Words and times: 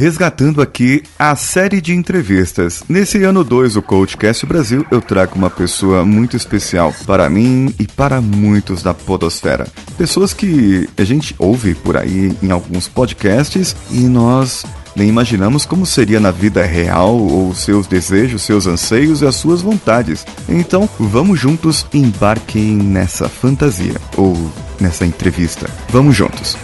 resgatando 0.00 0.62
aqui 0.62 1.02
a 1.18 1.36
série 1.36 1.78
de 1.78 1.94
entrevistas. 1.94 2.82
Nesse 2.88 3.22
ano 3.22 3.44
2 3.44 3.74
do 3.74 3.82
Coachcast 3.82 4.46
Brasil, 4.46 4.86
eu 4.90 5.02
trago 5.02 5.36
uma 5.36 5.50
pessoa 5.50 6.06
muito 6.06 6.38
especial 6.38 6.94
para 7.06 7.28
mim 7.28 7.74
e 7.78 7.86
para 7.86 8.18
muitos 8.18 8.82
da 8.82 8.94
podosfera. 8.94 9.66
Pessoas 9.98 10.32
que 10.32 10.88
a 10.96 11.04
gente 11.04 11.34
ouve 11.38 11.74
por 11.74 11.98
aí 11.98 12.34
em 12.42 12.50
alguns 12.50 12.88
podcasts 12.88 13.76
e 13.90 14.00
nós 14.00 14.64
nem 14.96 15.06
imaginamos 15.06 15.66
como 15.66 15.84
seria 15.84 16.18
na 16.18 16.30
vida 16.30 16.64
real 16.64 17.14
ou 17.14 17.54
seus 17.54 17.86
desejos, 17.86 18.40
seus 18.40 18.66
anseios 18.66 19.20
e 19.20 19.26
as 19.26 19.36
suas 19.36 19.60
vontades. 19.60 20.24
Então, 20.48 20.88
vamos 20.98 21.38
juntos 21.38 21.86
embarquem 21.92 22.74
nessa 22.74 23.28
fantasia 23.28 24.00
ou 24.16 24.34
nessa 24.80 25.04
entrevista. 25.04 25.68
Vamos 25.90 26.16
juntos. 26.16 26.56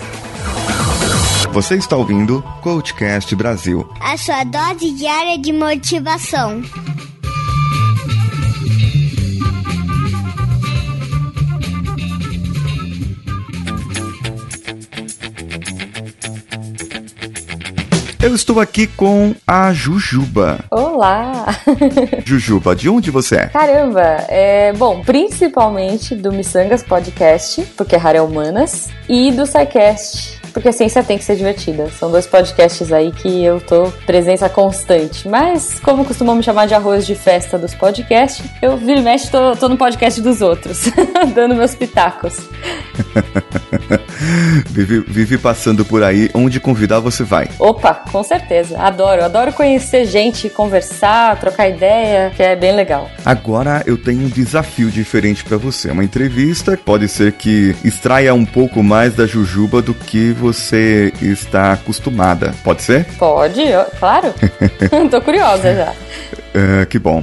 Você 1.57 1.77
está 1.77 1.97
ouvindo 1.97 2.45
Coachcast 2.61 3.35
Brasil. 3.35 3.89
A 3.99 4.15
sua 4.19 4.45
dose 4.45 4.91
diária 4.91 5.39
de 5.39 5.55
motivação. 5.55 6.61
Eu 18.23 18.35
estou 18.35 18.61
aqui 18.61 18.87
com 18.87 19.35
a 19.47 19.73
Jujuba. 19.73 20.63
Olá! 20.71 21.47
Jujuba, 22.27 22.77
de 22.77 22.91
onde 22.91 23.11
você 23.11 23.37
é? 23.37 23.47
Caramba, 23.47 24.27
é 24.29 24.75
bom, 24.75 25.01
principalmente 25.01 26.15
do 26.15 26.31
Missangas 26.33 26.83
Podcast, 26.83 27.63
porque 27.79 27.95
é 27.95 27.99
Rara 27.99 28.23
Humanas, 28.23 28.91
e 29.09 29.33
do 29.33 29.47
SciCast, 29.47 30.37
porque 30.57 30.71
a 30.71 30.73
ciência 30.73 31.05
tem 31.05 31.19
que 31.19 31.25
ser 31.25 31.37
divertida. 31.37 31.91
São 31.91 32.11
dois 32.11 32.27
podcasts 32.27 32.91
aí 32.91 33.13
que 33.13 33.45
eu 33.45 33.61
tô 33.61 33.93
presença 34.07 34.49
constante. 34.49 35.29
Mas, 35.29 35.79
como 35.79 36.03
costumam 36.03 36.35
me 36.35 36.43
chamar 36.43 36.67
de 36.67 36.73
arroz 36.73 37.07
de 37.07 37.15
festa 37.15 37.59
dos 37.59 37.75
podcasts, 37.75 38.43
eu 38.63 38.75
vira 38.79 39.01
e 39.01 39.03
mexe 39.03 39.31
tô, 39.31 39.55
tô 39.55 39.69
no 39.69 39.77
podcast 39.77 40.19
dos 40.23 40.41
outros, 40.41 40.85
dando 41.37 41.55
meus 41.55 41.75
pitacos. 41.75 42.39
vive, 44.71 45.01
vive 45.01 45.39
passando 45.39 45.85
por 45.85 46.03
aí, 46.03 46.31
onde 46.35 46.61
convidar 46.61 47.01
você 47.01 47.23
vai. 47.23 47.49
Opa, 47.59 47.95
com 48.11 48.23
certeza. 48.23 48.79
Adoro, 48.79 49.25
adoro 49.25 49.53
conhecer 49.53 50.05
gente, 50.07 50.49
conversar, 50.49 51.39
trocar 51.39 51.69
ideia, 51.69 52.31
que 52.35 52.43
é 52.43 52.57
bem 52.57 52.75
legal. 52.75 53.11
Agora 53.25 53.83
eu 53.87 53.97
tenho 53.97 54.23
um 54.23 54.29
desafio 54.29 54.91
diferente 54.91 55.45
para 55.45 55.57
você. 55.57 55.91
Uma 55.91 56.05
entrevista 56.05 56.79
pode 56.83 57.09
ser 57.09 57.33
que 57.33 57.75
extraia 57.85 58.35
um 58.35 58.45
pouco 58.45 58.83
mais 58.83 59.15
da 59.15 59.27
Jujuba 59.27 59.83
do 59.83 59.95
que 59.95 60.33
você 60.33 61.13
está 61.21 61.73
acostumada. 61.73 62.55
Pode 62.65 62.83
ser? 62.83 63.05
Pode, 63.19 63.63
claro. 63.99 64.33
Tô 65.11 65.21
curiosa 65.21 65.75
já. 65.75 65.93
Uh, 65.93 66.87
que 66.87 66.99
bom. 66.99 67.23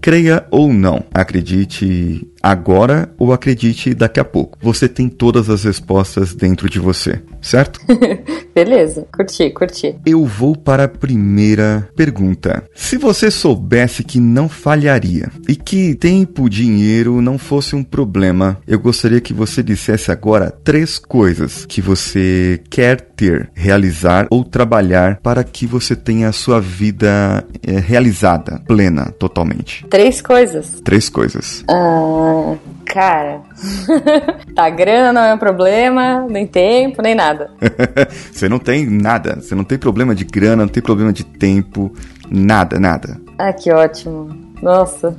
Creia 0.00 0.44
ou 0.50 0.72
não, 0.72 1.04
acredite 1.14 2.26
agora 2.42 3.08
ou 3.18 3.32
acredite 3.32 3.94
daqui 3.94 4.18
a 4.18 4.24
pouco. 4.24 4.58
Você 4.60 4.88
tem 4.88 5.08
todas 5.08 5.48
as 5.48 5.64
respostas 5.64 6.34
dentro 6.34 6.68
de 6.68 6.78
você, 6.78 7.22
certo? 7.40 7.80
Beleza, 8.54 9.06
curti, 9.12 9.50
curti. 9.50 9.96
Eu 10.04 10.24
vou 10.24 10.56
para 10.56 10.84
a 10.84 10.88
primeira 10.88 11.88
pergunta. 11.94 12.64
Se 12.74 12.98
você 12.98 13.30
soubesse 13.30 14.02
que 14.02 14.18
não 14.18 14.48
falharia 14.48 15.30
e 15.48 15.54
que 15.54 15.94
tempo, 15.94 16.50
dinheiro 16.50 17.22
não 17.22 17.38
fosse 17.38 17.76
um 17.76 17.84
problema, 17.84 18.58
eu 18.66 18.78
gostaria 18.78 19.20
que 19.20 19.32
você 19.32 19.62
dissesse 19.62 20.10
agora 20.10 20.50
três 20.50 20.98
coisas 20.98 21.64
que 21.66 21.80
você 21.80 22.60
quer 22.68 23.00
ter, 23.00 23.50
realizar 23.54 24.26
ou 24.30 24.44
trabalhar 24.44 25.18
para 25.22 25.44
que 25.44 25.66
você 25.66 25.94
tenha 25.94 26.28
a 26.28 26.32
sua 26.32 26.60
vida 26.60 27.44
é, 27.66 27.78
realizada, 27.78 28.60
plena, 28.66 29.12
totalmente. 29.18 29.86
Três 29.88 30.20
coisas? 30.20 30.80
Três 30.84 31.08
coisas. 31.08 31.64
Ah. 31.68 32.31
Cara, 32.84 33.40
tá, 34.54 34.68
grana 34.68 35.12
não 35.12 35.22
é 35.22 35.34
um 35.34 35.38
problema, 35.38 36.26
nem 36.28 36.46
tempo, 36.46 37.00
nem 37.00 37.14
nada. 37.14 37.50
você 38.30 38.48
não 38.48 38.58
tem 38.58 38.86
nada, 38.86 39.36
você 39.36 39.54
não 39.54 39.64
tem 39.64 39.78
problema 39.78 40.14
de 40.14 40.24
grana, 40.24 40.64
não 40.64 40.68
tem 40.68 40.82
problema 40.82 41.12
de 41.12 41.24
tempo, 41.24 41.92
nada, 42.30 42.78
nada. 42.78 43.18
Ah, 43.38 43.52
que 43.52 43.72
ótimo. 43.72 44.51
Nossa. 44.62 45.16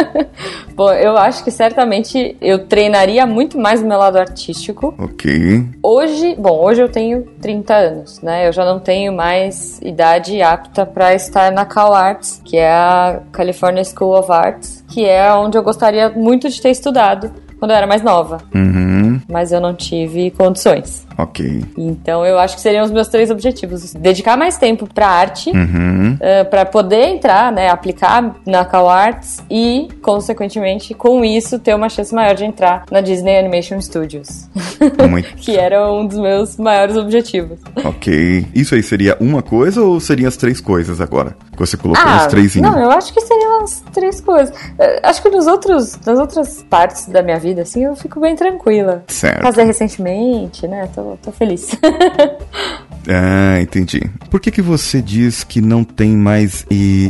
Bom, 0.74 0.92
eu 0.92 1.16
acho 1.16 1.42
que 1.42 1.50
certamente 1.50 2.36
eu 2.40 2.66
treinaria 2.66 3.24
muito 3.24 3.56
mais 3.56 3.80
no 3.80 3.88
meu 3.88 3.96
lado 3.96 4.18
artístico. 4.18 4.92
Ok. 4.98 5.64
Hoje, 5.82 6.34
bom, 6.36 6.62
hoje 6.62 6.82
eu 6.82 6.88
tenho 6.88 7.22
30 7.40 7.74
anos, 7.74 8.20
né? 8.20 8.46
Eu 8.46 8.52
já 8.52 8.62
não 8.62 8.78
tenho 8.78 9.10
mais 9.10 9.80
idade 9.80 10.42
apta 10.42 10.84
para 10.84 11.14
estar 11.14 11.50
na 11.50 11.64
Cal 11.64 11.94
Arts, 11.94 12.42
que 12.44 12.58
é 12.58 12.70
a 12.70 13.22
California 13.32 13.82
School 13.84 14.18
of 14.18 14.30
Arts, 14.30 14.84
que 14.88 15.06
é 15.06 15.32
onde 15.32 15.56
eu 15.56 15.62
gostaria 15.62 16.10
muito 16.10 16.50
de 16.50 16.60
ter 16.60 16.70
estudado 16.70 17.32
quando 17.58 17.70
eu 17.70 17.76
era 17.76 17.86
mais 17.86 18.02
nova. 18.02 18.38
Uhum. 18.54 19.20
Mas 19.28 19.52
eu 19.52 19.60
não 19.60 19.74
tive 19.74 20.30
condições. 20.30 21.06
Ok. 21.18 21.64
Então 21.76 22.24
eu 22.26 22.38
acho 22.38 22.56
que 22.56 22.60
seriam 22.60 22.84
os 22.84 22.90
meus 22.90 23.08
três 23.08 23.30
objetivos: 23.30 23.94
dedicar 23.94 24.36
mais 24.36 24.58
tempo 24.58 24.86
para 24.92 25.08
arte, 25.08 25.50
uhum. 25.50 26.12
uh, 26.14 26.18
eh, 26.20 26.44
para 26.44 26.64
poder 26.66 27.08
entrar, 27.08 27.50
né, 27.50 27.68
aplicar 27.68 28.36
na 28.46 28.64
Cal 28.64 28.88
Arts 28.88 29.42
e, 29.50 29.88
consequentemente, 30.02 30.92
com 30.92 31.24
isso 31.24 31.58
ter 31.58 31.74
uma 31.74 31.88
chance 31.88 32.14
maior 32.14 32.34
de 32.34 32.44
entrar 32.44 32.84
na 32.90 33.00
Disney 33.00 33.38
Animation 33.38 33.80
Studios, 33.80 34.48
que 35.36 35.56
era 35.56 35.90
um 35.90 36.06
dos 36.06 36.18
meus 36.18 36.56
maiores 36.56 36.96
objetivos. 36.96 37.58
Ok. 37.84 38.46
Isso 38.54 38.74
aí 38.74 38.82
seria 38.82 39.16
uma 39.18 39.42
coisa 39.42 39.82
ou 39.82 39.98
seriam 39.98 40.28
as 40.28 40.36
três 40.36 40.60
coisas 40.60 41.00
agora? 41.00 41.36
Você 41.56 41.76
colocou 41.76 42.04
ah, 42.06 42.18
os 42.18 42.26
três 42.26 42.54
em 42.56 42.60
Não, 42.60 42.78
eu 42.78 42.90
acho 42.90 43.12
que 43.14 43.20
seriam 43.22 43.62
as 43.62 43.80
três 43.92 44.20
coisas. 44.20 44.54
Uh, 44.54 45.00
acho 45.02 45.22
que 45.22 45.30
nos 45.30 45.46
outros, 45.46 45.98
nas 46.04 46.18
outras 46.18 46.62
partes 46.68 47.06
da 47.06 47.22
minha 47.22 47.38
vida, 47.38 47.45
assim, 47.58 47.84
eu 47.84 47.94
fico 47.96 48.20
bem 48.20 48.34
tranquila. 48.34 49.04
Certo. 49.08 49.42
Casei 49.42 49.64
recentemente, 49.64 50.66
né? 50.66 50.88
Tô 50.94 51.16
tô, 51.22 51.32
feliz. 51.32 51.70
ah, 53.08 53.60
entendi. 53.60 54.00
Por 54.30 54.40
que, 54.40 54.50
que 54.50 54.62
você 54.62 55.00
diz 55.00 55.44
que 55.44 55.60
não 55.60 55.84
tem 55.84 56.10
mais 56.10 56.66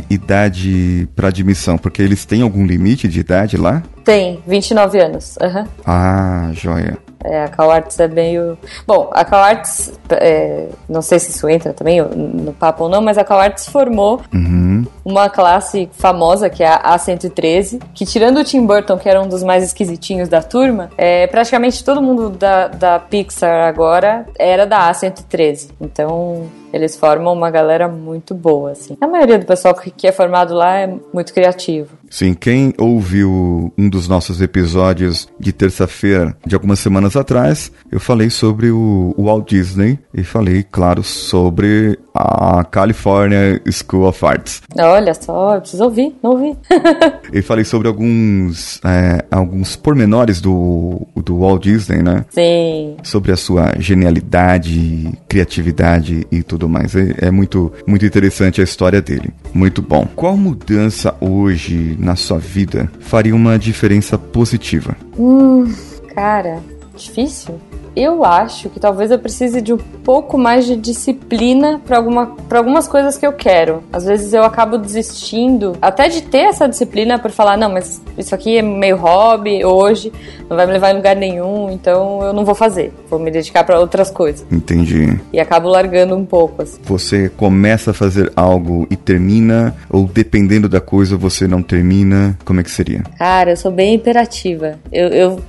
idade 0.09 1.07
para 1.15 1.29
admissão? 1.29 1.77
Porque 1.77 2.01
eles 2.01 2.25
têm 2.25 2.41
algum 2.41 2.65
limite 2.65 3.07
de 3.07 3.19
idade 3.19 3.57
lá? 3.57 3.83
Tem, 4.03 4.41
29 4.47 4.99
anos. 4.99 5.37
Uhum. 5.41 5.65
Ah, 5.85 6.51
joia. 6.53 6.97
É, 7.23 7.43
a 7.43 7.47
CalArts 7.47 7.99
é 7.99 8.07
meio. 8.07 8.57
Bom, 8.85 9.09
a 9.11 9.25
CalArts, 9.25 9.99
é, 10.11 10.67
não 10.87 11.01
sei 11.01 11.19
se 11.19 11.31
isso 11.31 11.47
entra 11.49 11.73
também 11.73 12.01
no 12.01 12.53
papo 12.53 12.83
ou 12.83 12.89
não, 12.89 13.01
mas 13.01 13.17
a 13.17 13.23
CalArts 13.23 13.67
formou 13.67 14.21
uhum. 14.33 14.85
uma 15.03 15.29
classe 15.29 15.89
famosa, 15.93 16.49
que 16.49 16.63
é 16.63 16.67
a 16.67 16.95
A113, 16.95 17.81
que 17.93 18.05
tirando 18.05 18.37
o 18.37 18.43
Tim 18.43 18.65
Burton, 18.65 18.97
que 18.97 19.09
era 19.09 19.21
um 19.21 19.27
dos 19.27 19.43
mais 19.43 19.63
esquisitinhos 19.63 20.29
da 20.29 20.41
turma, 20.41 20.89
é, 20.97 21.27
praticamente 21.27 21.83
todo 21.83 22.01
mundo 22.01 22.29
da, 22.29 22.67
da 22.67 22.99
Pixar 22.99 23.67
agora 23.67 24.25
era 24.37 24.65
da 24.65 24.91
A113. 24.91 25.71
Então, 25.81 26.47
eles 26.71 26.95
formam 26.95 27.33
uma 27.33 27.49
galera 27.49 27.87
muito 27.87 28.33
boa, 28.33 28.71
assim. 28.71 28.97
A 28.99 29.07
maioria 29.07 29.39
do 29.39 29.45
pessoal 29.45 29.73
que 29.73 30.07
é 30.07 30.11
formado 30.11 30.53
lá 30.53 30.77
é 30.77 30.93
muito 31.13 31.33
criativo. 31.33 31.97
Sim, 32.09 32.33
quem 32.33 32.73
ouviu 32.77 33.71
um 33.77 33.89
dos 33.89 34.07
nossos 34.07 34.41
episódios 34.41 35.27
de 35.39 35.51
terça-feira 35.51 36.35
de 36.45 36.55
algumas 36.55 36.79
semanas 36.79 37.15
atrás, 37.15 37.71
eu 37.91 37.99
falei 37.99 38.29
sobre 38.29 38.71
o, 38.71 39.13
Walt 39.17 39.49
Disney 39.49 39.99
e 40.13 40.23
falei, 40.23 40.63
claro, 40.63 41.03
sobre 41.03 41.99
a 42.17 42.63
California 42.63 43.61
School 43.71 44.07
of 44.07 44.25
Arts. 44.25 44.61
Olha 44.77 45.13
só, 45.13 45.55
eu 45.55 45.61
preciso 45.61 45.83
ouvir, 45.83 46.15
não 46.23 46.31
ouvi. 46.31 46.57
e 47.31 47.41
falei 47.41 47.63
sobre 47.63 47.87
alguns, 47.87 48.81
é, 48.83 49.23
alguns 49.31 49.75
pormenores 49.75 50.41
do, 50.41 51.05
do 51.15 51.39
Walt 51.39 51.63
Disney, 51.63 52.01
né? 52.01 52.25
Sim. 52.29 52.97
Sobre 53.03 53.31
a 53.31 53.37
sua 53.37 53.73
genialidade, 53.79 55.11
criatividade 55.27 56.25
e 56.31 56.41
tudo 56.41 56.67
mais. 56.67 56.95
É, 56.95 57.27
é 57.27 57.31
muito, 57.31 57.71
muito 57.85 58.05
interessante 58.05 58.61
a 58.61 58.63
história 58.63 59.01
dele. 59.01 59.31
Muito 59.53 59.81
bom. 59.81 60.07
Qual 60.15 60.35
mudança 60.35 61.15
hoje 61.21 61.95
na 61.99 62.15
sua 62.15 62.39
vida 62.39 62.89
faria 62.99 63.35
uma 63.35 63.59
diferença 63.59 64.17
positiva? 64.17 64.95
Hum, 65.17 65.71
cara, 66.13 66.61
difícil 66.97 67.59
eu 67.97 68.23
acho 68.23 68.69
que 68.69 68.79
talvez 68.79 69.09
eu 69.09 69.17
precise 69.17 69.59
de 69.59 69.73
um 69.73 69.77
pouco 69.77 70.37
mais 70.37 70.65
de 70.67 70.75
disciplina 70.75 71.81
para 71.83 71.97
alguma, 71.97 72.35
algumas 72.51 72.87
coisas 72.87 73.17
que 73.17 73.25
eu 73.25 73.33
quero. 73.33 73.83
Às 73.91 74.05
vezes 74.05 74.33
eu 74.33 74.43
acabo 74.43 74.77
desistindo 74.77 75.75
até 75.81 76.07
de 76.07 76.21
ter 76.21 76.43
essa 76.43 76.69
disciplina 76.69 77.17
por 77.17 77.31
falar, 77.31 77.57
não, 77.57 77.71
mas 77.71 77.99
isso 78.15 78.35
aqui 78.35 78.57
é 78.57 78.61
meio 78.61 78.97
hobby 78.97 79.65
hoje, 79.65 80.13
não 80.47 80.55
vai 80.55 80.67
me 80.67 80.73
levar 80.73 80.91
em 80.91 80.97
lugar 80.97 81.15
nenhum, 81.15 81.71
então 81.71 82.21
eu 82.21 82.33
não 82.33 82.45
vou 82.45 82.53
fazer. 82.53 82.93
Vou 83.09 83.17
me 83.17 83.31
dedicar 83.31 83.63
para 83.63 83.79
outras 83.79 84.11
coisas. 84.11 84.45
Entendi. 84.51 85.19
E 85.33 85.39
acabo 85.39 85.67
largando 85.67 86.15
um 86.15 86.23
pouco. 86.23 86.61
Assim. 86.61 86.79
Você 86.83 87.29
começa 87.29 87.89
a 87.91 87.93
fazer 87.95 88.31
algo 88.35 88.85
e 88.91 88.95
termina, 88.95 89.75
ou 89.89 90.05
dependendo 90.05 90.69
da 90.69 90.79
coisa 90.79 91.17
você 91.17 91.47
não 91.47 91.63
termina, 91.63 92.37
como 92.45 92.59
é 92.59 92.63
que 92.63 92.69
seria? 92.69 93.01
Cara, 93.17 93.53
eu 93.53 93.57
sou 93.57 93.71
bem 93.71 93.95
imperativa. 93.95 94.77
Eu, 94.91 95.07
eu 95.07 95.41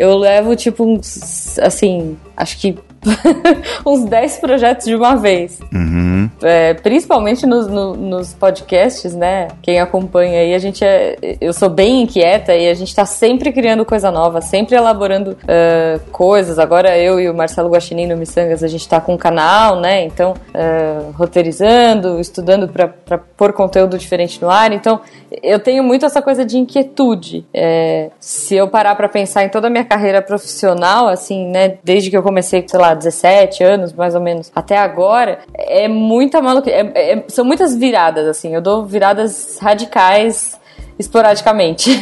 eu 0.00 0.16
levo, 0.16 0.56
tipo, 0.56 0.82
uns, 0.82 1.58
assim, 1.58 2.16
acho 2.34 2.58
que 2.58 2.74
uns 3.86 4.04
10 4.04 4.38
projetos 4.38 4.86
de 4.86 4.94
uma 4.94 5.16
vez. 5.16 5.58
Uhum. 5.72 6.30
É, 6.42 6.74
principalmente 6.74 7.46
nos, 7.46 7.66
no, 7.66 7.94
nos 7.94 8.34
podcasts, 8.34 9.14
né? 9.14 9.48
Quem 9.62 9.80
acompanha 9.80 10.40
aí, 10.40 10.54
a 10.54 10.58
gente 10.58 10.84
é. 10.84 11.16
Eu 11.40 11.52
sou 11.52 11.68
bem 11.68 12.02
inquieta 12.02 12.54
e 12.54 12.68
a 12.68 12.74
gente 12.74 12.94
tá 12.94 13.04
sempre 13.04 13.52
criando 13.52 13.84
coisa 13.84 14.10
nova, 14.10 14.40
sempre 14.40 14.76
elaborando 14.76 15.32
uh, 15.32 16.00
coisas. 16.10 16.58
Agora 16.58 16.96
eu 16.96 17.20
e 17.20 17.28
o 17.28 17.34
Marcelo 17.34 17.70
Guaxinim 17.70 18.06
no 18.06 18.16
Missangas, 18.16 18.62
a 18.62 18.68
gente 18.68 18.88
tá 18.88 19.00
com 19.00 19.14
um 19.14 19.18
canal, 19.18 19.80
né? 19.80 20.04
Então, 20.04 20.34
uh, 20.34 21.10
roteirizando, 21.12 22.20
estudando 22.20 22.68
para 22.68 23.18
pôr 23.18 23.52
conteúdo 23.52 23.98
diferente 23.98 24.40
no 24.40 24.50
ar. 24.50 24.72
Então, 24.72 25.00
eu 25.42 25.58
tenho 25.58 25.82
muito 25.82 26.04
essa 26.04 26.20
coisa 26.20 26.44
de 26.44 26.58
inquietude. 26.58 27.46
É, 27.54 28.10
se 28.18 28.56
eu 28.56 28.68
parar 28.68 28.94
para 28.94 29.08
pensar 29.08 29.44
em 29.44 29.48
toda 29.48 29.68
a 29.68 29.70
minha 29.70 29.84
carreira 29.84 30.20
profissional, 30.20 31.08
assim, 31.08 31.48
né? 31.48 31.78
Desde 31.84 32.10
que 32.10 32.16
eu 32.16 32.22
comecei, 32.22 32.64
sei 32.66 32.80
lá, 32.80 32.89
17 32.94 33.62
anos, 33.62 33.92
mais 33.92 34.14
ou 34.14 34.20
menos, 34.20 34.50
até 34.54 34.78
agora, 34.78 35.40
é 35.54 35.88
muita 35.88 36.40
maluquice. 36.40 36.74
É, 36.74 37.12
é, 37.12 37.24
são 37.28 37.44
muitas 37.44 37.76
viradas, 37.76 38.26
assim. 38.26 38.54
Eu 38.54 38.60
dou 38.60 38.84
viradas 38.84 39.58
radicais 39.60 40.58
esporadicamente. 41.00 41.90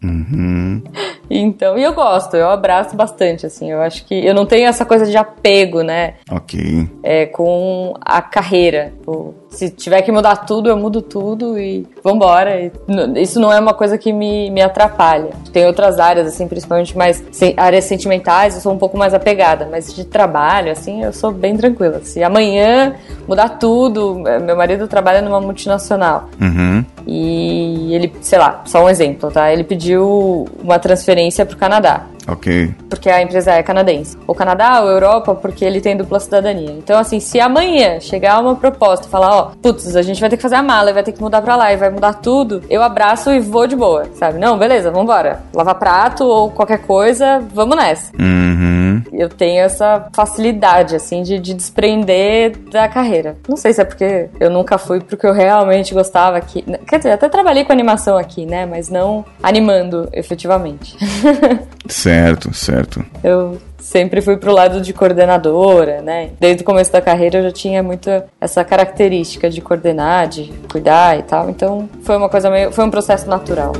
Uhum. 0.00 0.80
então, 1.28 1.76
e 1.76 1.82
eu 1.82 1.92
gosto, 1.92 2.36
eu 2.36 2.48
abraço 2.48 2.94
bastante, 2.94 3.44
assim. 3.44 3.70
Eu 3.70 3.80
acho 3.80 4.04
que 4.04 4.14
eu 4.14 4.32
não 4.32 4.46
tenho 4.46 4.68
essa 4.68 4.84
coisa 4.84 5.06
de 5.06 5.16
apego, 5.16 5.82
né? 5.82 6.14
Ok. 6.30 6.88
É, 7.02 7.26
com 7.26 7.94
a 8.00 8.22
carreira. 8.22 8.92
Tipo, 9.08 9.34
se 9.48 9.70
tiver 9.70 10.02
que 10.02 10.12
mudar 10.12 10.36
tudo, 10.36 10.68
eu 10.68 10.76
mudo 10.76 11.00
tudo 11.00 11.58
e 11.58 11.86
vambora. 12.04 12.70
Isso 13.16 13.40
não 13.40 13.50
é 13.50 13.58
uma 13.58 13.72
coisa 13.72 13.96
que 13.96 14.12
me, 14.12 14.50
me 14.50 14.60
atrapalha. 14.60 15.30
Tem 15.50 15.66
outras 15.66 15.98
áreas, 15.98 16.26
assim, 16.26 16.46
principalmente 16.46 16.96
mais 16.96 17.24
áreas 17.56 17.84
sentimentais, 17.84 18.54
eu 18.54 18.60
sou 18.60 18.72
um 18.72 18.78
pouco 18.78 18.98
mais 18.98 19.14
apegada, 19.14 19.66
mas 19.70 19.94
de 19.94 20.04
trabalho, 20.04 20.70
assim, 20.70 21.02
eu 21.02 21.12
sou 21.12 21.32
bem 21.32 21.56
tranquila. 21.56 22.00
Se 22.02 22.22
amanhã 22.22 22.94
mudar 23.26 23.48
tudo, 23.58 24.28
é, 24.28 24.38
meu 24.38 24.56
marido 24.56 24.86
trabalha 24.86 25.22
numa 25.22 25.40
multinacional 25.40 26.28
uhum. 26.40 26.84
e 27.06 27.94
ele, 27.94 28.12
sei 28.38 28.40
lá, 28.40 28.62
só 28.64 28.84
um 28.84 28.88
exemplo, 28.88 29.30
tá? 29.32 29.52
Ele 29.52 29.64
pediu 29.64 30.46
uma 30.62 30.78
transferência 30.78 31.44
pro 31.44 31.56
Canadá. 31.56 32.06
Ok. 32.28 32.74
Porque 32.90 33.08
a 33.08 33.22
empresa 33.22 33.52
é 33.52 33.62
canadense. 33.62 34.16
O 34.26 34.34
Canadá 34.34 34.82
ou 34.82 34.88
Europa, 34.88 35.34
porque 35.34 35.64
ele 35.64 35.80
tem 35.80 35.96
dupla 35.96 36.20
cidadania. 36.20 36.70
Então, 36.72 36.98
assim, 36.98 37.18
se 37.20 37.40
amanhã 37.40 37.98
chegar 38.00 38.38
uma 38.40 38.54
proposta 38.54 39.06
e 39.06 39.10
falar, 39.10 39.34
ó, 39.34 39.52
putz, 39.62 39.96
a 39.96 40.02
gente 40.02 40.20
vai 40.20 40.28
ter 40.28 40.36
que 40.36 40.42
fazer 40.42 40.56
a 40.56 40.62
mala 40.62 40.92
vai 40.92 41.02
ter 41.02 41.12
que 41.12 41.20
mudar 41.20 41.42
pra 41.42 41.56
lá 41.56 41.72
e 41.72 41.76
vai 41.76 41.90
mudar 41.90 42.14
tudo, 42.14 42.62
eu 42.68 42.82
abraço 42.82 43.30
e 43.30 43.40
vou 43.40 43.66
de 43.66 43.76
boa, 43.76 44.06
sabe? 44.14 44.38
Não, 44.38 44.58
beleza, 44.58 44.90
vambora. 44.90 45.42
Lavar 45.54 45.76
prato 45.76 46.24
ou 46.24 46.50
qualquer 46.50 46.78
coisa, 46.78 47.42
vamos 47.54 47.76
nessa. 47.76 48.12
Uhum. 48.18 49.02
Eu 49.12 49.28
tenho 49.28 49.62
essa 49.62 50.08
facilidade, 50.12 50.96
assim, 50.96 51.22
de, 51.22 51.38
de 51.38 51.54
desprender 51.54 52.56
da 52.70 52.88
carreira. 52.88 53.36
Não 53.48 53.56
sei 53.56 53.72
se 53.72 53.80
é 53.80 53.84
porque 53.84 54.28
eu 54.40 54.50
nunca 54.50 54.78
fui 54.78 55.00
porque 55.00 55.26
eu 55.26 55.32
realmente 55.32 55.94
gostava 55.94 56.36
aqui. 56.36 56.64
Quer 56.86 56.98
dizer, 56.98 57.12
até 57.12 57.28
trabalhei 57.28 57.64
com 57.64 57.72
animação 57.72 58.16
aqui, 58.16 58.44
né? 58.44 58.66
Mas 58.66 58.88
não 58.88 59.24
animando 59.42 60.08
efetivamente. 60.12 60.96
certo, 61.88 62.17
certo. 62.52 63.04
Eu 63.22 63.60
sempre 63.78 64.20
fui 64.20 64.36
pro 64.36 64.52
lado 64.52 64.80
de 64.80 64.92
coordenadora, 64.92 66.02
né? 66.02 66.30
Desde 66.38 66.62
o 66.62 66.64
começo 66.64 66.92
da 66.92 67.00
carreira 67.00 67.38
eu 67.38 67.44
já 67.44 67.52
tinha 67.52 67.82
muito 67.82 68.10
essa 68.40 68.64
característica 68.64 69.48
de 69.48 69.60
coordenar, 69.60 70.28
de 70.28 70.52
cuidar 70.70 71.18
e 71.18 71.22
tal. 71.22 71.48
Então 71.48 71.88
foi 72.02 72.16
uma 72.16 72.28
coisa 72.28 72.50
meio, 72.50 72.72
foi 72.72 72.84
um 72.84 72.90
processo 72.90 73.28
natural. 73.28 73.72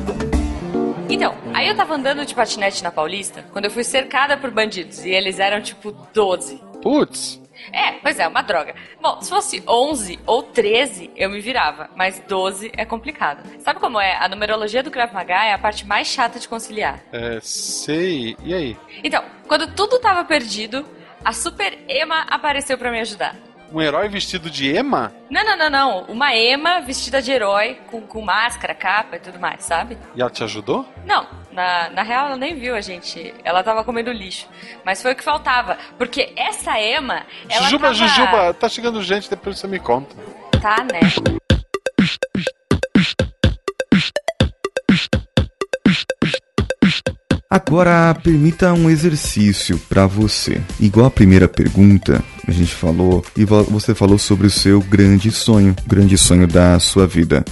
Então, 1.09 1.35
aí 1.55 1.69
eu 1.69 1.75
tava 1.75 1.95
andando 1.95 2.25
de 2.25 2.35
patinete 2.35 2.83
na 2.83 2.91
Paulista 2.91 3.43
quando 3.53 3.65
eu 3.65 3.71
fui 3.71 3.83
cercada 3.83 4.37
por 4.37 4.51
bandidos 4.51 5.05
e 5.05 5.11
eles 5.11 5.39
eram 5.39 5.61
tipo 5.61 5.95
12. 6.13 6.61
Putz. 6.83 7.41
É, 7.73 7.93
pois 7.93 8.19
é, 8.19 8.27
uma 8.27 8.43
droga. 8.43 8.75
Bom, 9.01 9.21
se 9.21 9.29
fosse 9.29 9.63
11 9.67 10.19
ou 10.27 10.43
13, 10.43 11.11
eu 11.17 11.31
me 11.31 11.41
virava, 11.41 11.91
mas 11.97 12.23
12 12.27 12.73
é 12.77 12.85
complicado. 12.85 13.43
Sabe 13.61 13.81
como 13.81 14.01
é? 14.01 14.17
A 14.17 14.29
numerologia 14.29 14.83
do 14.83 14.91
Krav 14.91 15.13
Maga 15.13 15.45
é 15.45 15.53
a 15.53 15.59
parte 15.59 15.87
mais 15.87 16.07
chata 16.09 16.39
de 16.39 16.49
conciliar. 16.49 17.01
É, 17.13 17.39
sei. 17.43 18.37
E 18.43 18.55
aí? 18.55 18.77
Então, 19.03 19.23
quando 19.47 19.73
tudo 19.75 19.99
tava 19.99 20.25
perdido, 20.25 20.87
a 21.25 21.33
Super 21.33 21.79
Ema 21.89 22.23
apareceu 22.29 22.79
para 22.79 22.91
me 22.91 23.01
ajudar. 23.01 23.37
Um 23.71 23.83
herói 23.83 24.09
vestido 24.09 24.49
de 24.49 24.75
ema? 24.75 25.13
Não, 25.29 25.45
não, 25.45 25.57
não, 25.57 25.71
não. 25.71 26.05
Uma 26.05 26.35
ema 26.35 26.81
vestida 26.81 27.21
de 27.21 27.31
herói, 27.31 27.79
com, 27.91 28.01
com 28.01 28.23
máscara, 28.23 28.75
capa 28.75 29.17
e 29.17 29.21
tudo 29.21 29.39
mais, 29.39 29.63
sabe? 29.63 29.99
E 30.15 30.23
ela 30.23 30.31
te 30.31 30.43
ajudou? 30.43 30.89
Não, 31.05 31.27
na, 31.59 31.91
na 31.91 32.03
real 32.05 32.27
ela 32.27 32.37
nem 32.37 32.55
viu 32.55 32.77
a 32.77 32.81
gente. 32.81 33.35
Ela 33.43 33.65
tava 33.65 33.83
comendo 33.83 34.13
lixo. 34.13 34.47
Mas 34.85 35.03
foi 35.03 35.13
o 35.13 35.17
que 35.17 35.25
faltava. 35.25 35.77
Porque 35.99 36.33
essa 36.37 36.79
ema. 36.79 37.27
Ela 37.49 37.65
Jujuba, 37.65 37.83
tava... 37.83 37.95
Jujuba, 37.95 38.55
tá 38.55 38.69
chegando 38.69 39.03
gente, 39.03 39.29
depois 39.29 39.59
você 39.59 39.67
me 39.67 39.81
conta. 39.81 40.15
Tá, 40.63 40.77
né? 40.85 41.01
Agora, 47.51 48.15
permita 48.23 48.75
um 48.75 48.91
exercício 48.91 49.81
para 49.89 50.07
você. 50.07 50.61
Igual 50.79 51.07
a 51.07 51.11
primeira 51.11 51.49
pergunta, 51.49 52.23
a 52.47 52.51
gente 52.53 52.75
falou, 52.75 53.25
e 53.35 53.45
você 53.45 53.95
falou 53.95 54.19
sobre 54.19 54.47
o 54.47 54.51
seu 54.51 54.81
grande 54.81 55.31
sonho, 55.31 55.75
grande 55.87 56.19
sonho 56.19 56.47
da 56.47 56.79
sua 56.79 57.07
vida. 57.07 57.43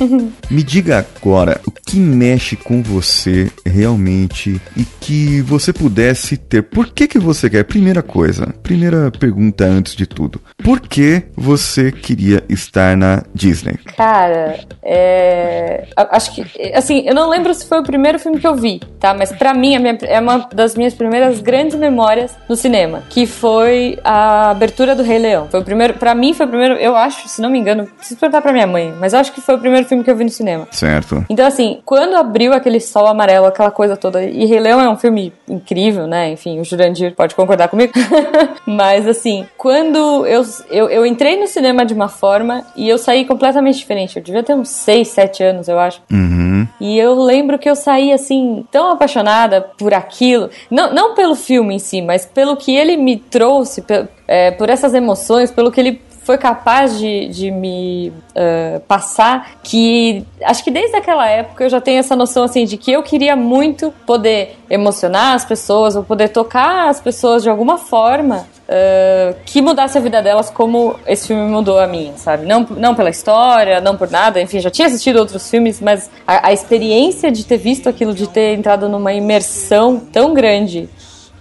Me 0.50 0.62
diga 0.62 0.98
agora 0.98 1.62
o 1.66 1.70
que 1.70 1.98
mexe 1.98 2.56
com 2.56 2.82
você 2.82 3.50
realmente 3.64 4.60
e 4.76 4.84
que 5.00 5.40
você 5.40 5.72
pudesse 5.72 6.37
ter. 6.37 6.62
Por 6.62 6.88
que 6.88 7.08
que 7.08 7.19
você 7.19 7.48
quer? 7.48 7.64
Primeira 7.64 8.02
coisa, 8.02 8.54
primeira 8.62 9.10
pergunta 9.10 9.64
antes 9.64 9.94
de 9.94 10.06
tudo. 10.06 10.43
Por 10.62 10.81
que 10.81 11.22
você 11.34 11.90
queria 11.90 12.44
estar 12.50 12.96
na 12.98 13.22
Disney? 13.34 13.78
Cara, 13.96 14.58
é... 14.82 15.88
acho 16.10 16.34
que 16.34 16.44
assim, 16.75 17.06
eu 17.06 17.14
não 17.14 17.31
lembro 17.31 17.54
se 17.54 17.66
foi 17.66 17.81
o 17.81 17.82
primeiro 17.82 18.19
filme 18.19 18.38
que 18.38 18.46
eu 18.46 18.54
vi, 18.54 18.81
tá? 19.00 19.14
Mas 19.14 19.32
para 19.32 19.54
mim 19.54 19.75
minha, 19.92 19.98
é 20.02 20.20
uma 20.20 20.48
das 20.52 20.74
minhas 20.74 20.94
primeiras 20.94 21.40
grandes 21.40 21.76
memórias 21.76 22.36
no 22.48 22.56
cinema, 22.56 23.02
que 23.08 23.26
foi 23.26 23.98
a 24.04 24.50
abertura 24.50 24.94
do 24.94 25.02
Rei 25.02 25.18
Leão. 25.18 25.48
Foi 25.50 25.60
o 25.60 25.64
primeiro, 25.64 25.94
para 25.94 26.14
mim 26.14 26.32
foi 26.32 26.46
o 26.46 26.48
primeiro, 26.48 26.74
eu 26.74 26.96
acho, 26.96 27.28
se 27.28 27.40
não 27.40 27.50
me 27.50 27.58
engano, 27.58 27.86
preciso 27.86 28.18
perguntar 28.18 28.42
pra 28.42 28.52
minha 28.52 28.66
mãe, 28.66 28.94
mas 28.98 29.14
acho 29.14 29.32
que 29.32 29.40
foi 29.40 29.54
o 29.54 29.58
primeiro 29.58 29.86
filme 29.86 30.02
que 30.02 30.10
eu 30.10 30.16
vi 30.16 30.24
no 30.24 30.30
cinema. 30.30 30.66
Certo. 30.70 31.24
Então 31.28 31.46
assim, 31.46 31.80
quando 31.84 32.14
abriu 32.14 32.52
aquele 32.52 32.80
sol 32.80 33.06
amarelo, 33.06 33.46
aquela 33.46 33.70
coisa 33.70 33.96
toda, 33.96 34.22
e 34.22 34.44
Rei 34.46 34.60
Leão 34.60 34.80
é 34.80 34.88
um 34.88 34.96
filme 34.96 35.32
incrível, 35.48 36.06
né? 36.06 36.30
Enfim, 36.30 36.60
o 36.60 36.64
Jurandir 36.64 37.14
pode 37.14 37.34
concordar 37.34 37.68
comigo. 37.68 37.92
mas 38.66 39.06
assim, 39.06 39.46
quando 39.56 40.26
eu, 40.26 40.44
eu, 40.70 40.88
eu 40.88 41.06
entrei 41.06 41.38
no 41.38 41.46
cinema 41.46 41.84
de 41.84 41.94
uma 41.94 42.08
forma 42.08 42.64
e 42.76 42.88
eu 42.88 42.98
saí 42.98 43.24
completamente 43.24 43.78
diferente. 43.78 44.16
Eu 44.16 44.22
devia 44.22 44.43
ter 44.43 44.55
uns 44.55 44.69
6, 44.69 45.08
7 45.08 45.43
anos, 45.43 45.69
eu 45.69 45.78
acho. 45.78 46.02
Uhum. 46.10 46.66
E 46.81 46.98
eu 46.98 47.14
lembro 47.14 47.58
que 47.58 47.69
eu 47.69 47.76
saí 47.76 48.12
assim, 48.12 48.64
tão 48.70 48.90
apaixonada 48.90 49.66
por 49.76 49.92
aquilo. 49.94 50.50
Não, 50.70 50.92
não 50.92 51.14
pelo 51.14 51.34
filme 51.34 51.74
em 51.74 51.78
si, 51.78 52.00
mas 52.00 52.26
pelo 52.26 52.56
que 52.56 52.74
ele 52.74 52.96
me 52.96 53.16
trouxe, 53.16 53.84
é, 54.26 54.50
por 54.50 54.70
essas 54.70 54.94
emoções, 54.94 55.50
pelo 55.50 55.70
que 55.70 55.80
ele 55.80 56.00
foi 56.26 56.36
capaz 56.36 56.98
de, 56.98 57.28
de 57.28 57.52
me 57.52 58.08
uh, 58.08 58.80
passar, 58.88 59.58
que 59.62 60.26
acho 60.42 60.64
que 60.64 60.72
desde 60.72 60.96
aquela 60.96 61.28
época 61.28 61.62
eu 61.62 61.70
já 61.70 61.80
tenho 61.80 62.00
essa 62.00 62.16
noção 62.16 62.42
assim 62.42 62.64
de 62.64 62.76
que 62.76 62.90
eu 62.90 63.00
queria 63.00 63.36
muito 63.36 63.94
poder 64.04 64.56
emocionar 64.68 65.36
as 65.36 65.44
pessoas, 65.44 65.94
ou 65.94 66.02
poder 66.02 66.30
tocar 66.30 66.88
as 66.88 67.00
pessoas 67.00 67.44
de 67.44 67.48
alguma 67.48 67.78
forma 67.78 68.44
uh, 68.69 69.37
que 69.44 69.61
mudasse 69.63 69.96
a 69.96 70.01
vida 70.01 70.23
delas 70.23 70.51
como 70.51 70.99
esse 71.06 71.29
filme 71.29 71.49
mudou 71.49 71.79
a 71.79 71.87
minha, 71.87 72.17
sabe? 72.17 72.46
Não, 72.46 72.67
não 72.70 72.94
pela 72.94 73.11
história, 73.11 73.81
não 73.81 73.96
por 73.96 74.11
nada, 74.11 74.41
enfim, 74.41 74.61
já 74.61 74.70
tinha 74.70 74.89
assistido 74.89 75.17
outros 75.17 75.49
filmes, 75.49 75.81
mas 75.81 76.11
a, 76.27 76.49
a 76.49 76.53
experiência 76.53 77.31
de 77.31 77.44
ter 77.44 77.58
visto 77.58 77.89
aquilo, 77.89 78.15
de 78.15 78.27
ter 78.27 78.56
entrado 78.56 78.89
numa 78.89 79.13
imersão 79.13 79.99
tão 79.99 80.35
grande 80.35 80.89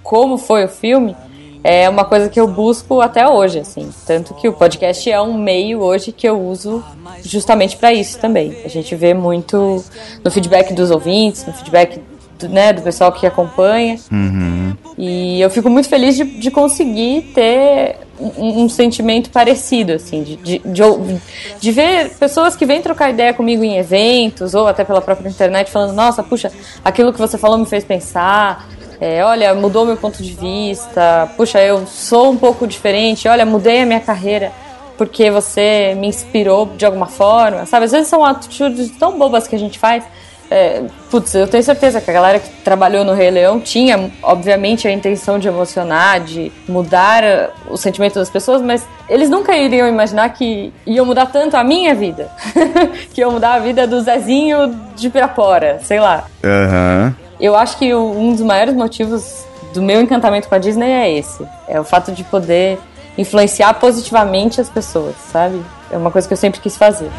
como 0.04 0.38
foi 0.38 0.66
o 0.66 0.68
filme, 0.68 1.16
é 1.64 1.90
uma 1.90 2.06
coisa 2.06 2.30
que 2.30 2.40
eu 2.40 2.48
busco 2.48 3.02
até 3.02 3.28
hoje, 3.28 3.60
assim. 3.60 3.90
Tanto 4.06 4.36
que 4.36 4.48
o 4.48 4.54
podcast 4.54 5.10
é 5.10 5.20
um 5.20 5.36
meio 5.36 5.82
hoje 5.82 6.12
que 6.12 6.30
eu 6.30 6.40
uso 6.40 6.86
justamente 7.24 7.76
para 7.76 7.92
isso 7.92 8.20
também. 8.20 8.56
A 8.64 8.68
gente 8.68 8.96
vê 8.96 9.16
muito 9.16 9.84
no 10.24 10.30
feedback 10.30 10.76
dos 10.76 10.92
ouvintes, 10.92 11.44
no 11.44 11.54
feedback 11.54 12.00
do, 12.38 12.50
né, 12.50 12.72
do 12.72 12.84
pessoal 12.84 13.12
que 13.12 13.26
acompanha. 13.26 13.98
Uhum. 14.12 14.76
E 14.98 15.42
eu 15.42 15.50
fico 15.50 15.70
muito 15.70 15.90
feliz 15.90 16.16
de, 16.16 16.24
de 16.24 16.50
conseguir 16.50 17.32
ter 17.34 17.98
um, 18.20 18.64
um, 18.64 18.70
sentimento 18.70 19.30
parecido, 19.30 19.94
assim, 19.94 20.24
de, 20.24 20.38
de, 20.38 20.60
de, 20.60 21.22
de, 21.60 21.72
ver 21.72 22.12
pessoas 22.12 22.56
que 22.56 22.66
vêm 22.66 22.82
trocar 22.82 23.10
ideia 23.10 23.34
comigo 23.34 23.62
em 23.62 23.78
eventos 23.78 24.54
ou 24.54 24.68
até 24.68 24.86
pela 24.86 25.02
própria 25.02 25.28
internet 25.28 25.70
falando, 25.70 25.94
nossa, 25.94 26.24
puxa, 26.24 26.50
aquilo 26.84 27.12
que 27.12 27.20
você 27.20 27.38
falou 27.38 27.58
me 27.58 27.66
fez 27.66 27.84
pensar, 27.84 28.70
é, 29.02 29.24
olha, 29.24 29.54
mudou 29.54 29.86
meu 29.86 29.98
ponto 29.98 30.24
de 30.24 30.32
vista, 30.32 31.30
puxa, 31.36 31.62
eu 31.62 31.86
sou 31.86 32.32
um 32.32 32.38
pouco 32.38 32.66
diferente, 32.66 33.28
olha, 33.28 33.46
mudei 33.46 33.82
a 33.82 33.86
minha 33.86 34.00
carreira 34.00 34.52
porque 34.98 35.30
você 35.30 35.94
me 35.98 36.08
inspirou 36.08 36.68
de 36.78 36.86
alguma 36.86 37.08
forma, 37.08 37.66
sabe? 37.66 37.86
Às 37.86 37.92
vezes 37.92 38.08
são 38.08 38.24
atitudes 38.24 38.92
tão 38.92 39.18
bobas 39.18 39.46
que 39.46 39.56
a 39.56 39.60
gente 39.60 39.78
faz 39.78 40.06
É, 40.50 40.84
putz, 41.10 41.34
eu 41.34 41.48
tenho 41.48 41.64
certeza 41.64 42.00
que 42.00 42.10
a 42.10 42.14
galera 42.14 42.40
que 42.40 42.50
trabalhou 42.64 43.04
no 43.04 43.14
Rei 43.14 43.32
Leão 43.32 43.60
tinha, 43.60 44.12
obviamente, 44.22 44.88
a 44.88 44.92
intenção 44.92 45.40
de 45.40 45.48
emocionar, 45.48 46.20
de 46.20 46.52
mudar 46.68 47.24
uh, 47.24 47.74
o 47.74 47.78
sentimento 47.78 48.16
das 48.16 48.30
pessoas, 48.30 48.62
mas 48.62 48.86
eles 49.10 49.30
nunca 49.30 49.56
iriam 49.58 49.88
imaginar 49.88 50.30
que 50.30 50.72
iam 50.86 51.06
mudar 51.06 51.28
tanto 51.28 51.58
a 51.58 51.64
minha 51.64 51.96
vida. 51.96 52.30
que 53.14 53.22
iam 53.22 53.32
mudar 53.32 53.56
a 53.56 53.60
vida 53.60 53.88
do 53.88 54.00
Zezinho 54.02 54.76
de 54.96 55.10
Pirapora, 55.10 55.80
sei 55.84 56.00
lá. 56.00 56.26
Aham. 56.44 57.16
Eu 57.40 57.56
acho 57.56 57.78
que 57.78 57.94
um 57.94 58.32
dos 58.32 58.42
maiores 58.42 58.74
motivos 58.74 59.46
do 59.74 59.82
meu 59.82 60.00
encantamento 60.00 60.48
com 60.48 60.56
a 60.56 60.58
Disney 60.58 60.90
é 60.90 61.12
esse. 61.12 61.46
É 61.68 61.80
o 61.80 61.84
fato 61.84 62.12
de 62.12 62.24
poder 62.24 62.80
influenciar 63.18 63.74
positivamente 63.76 64.62
as 64.62 64.70
pessoas, 64.70 65.16
sabe? 65.32 65.62
É 65.92 65.98
uma 65.98 66.12
coisa 66.12 66.28
que 66.28 66.34
eu 66.34 66.38
sempre 66.38 66.62
quis 66.62 66.78
fazer. 66.78 67.10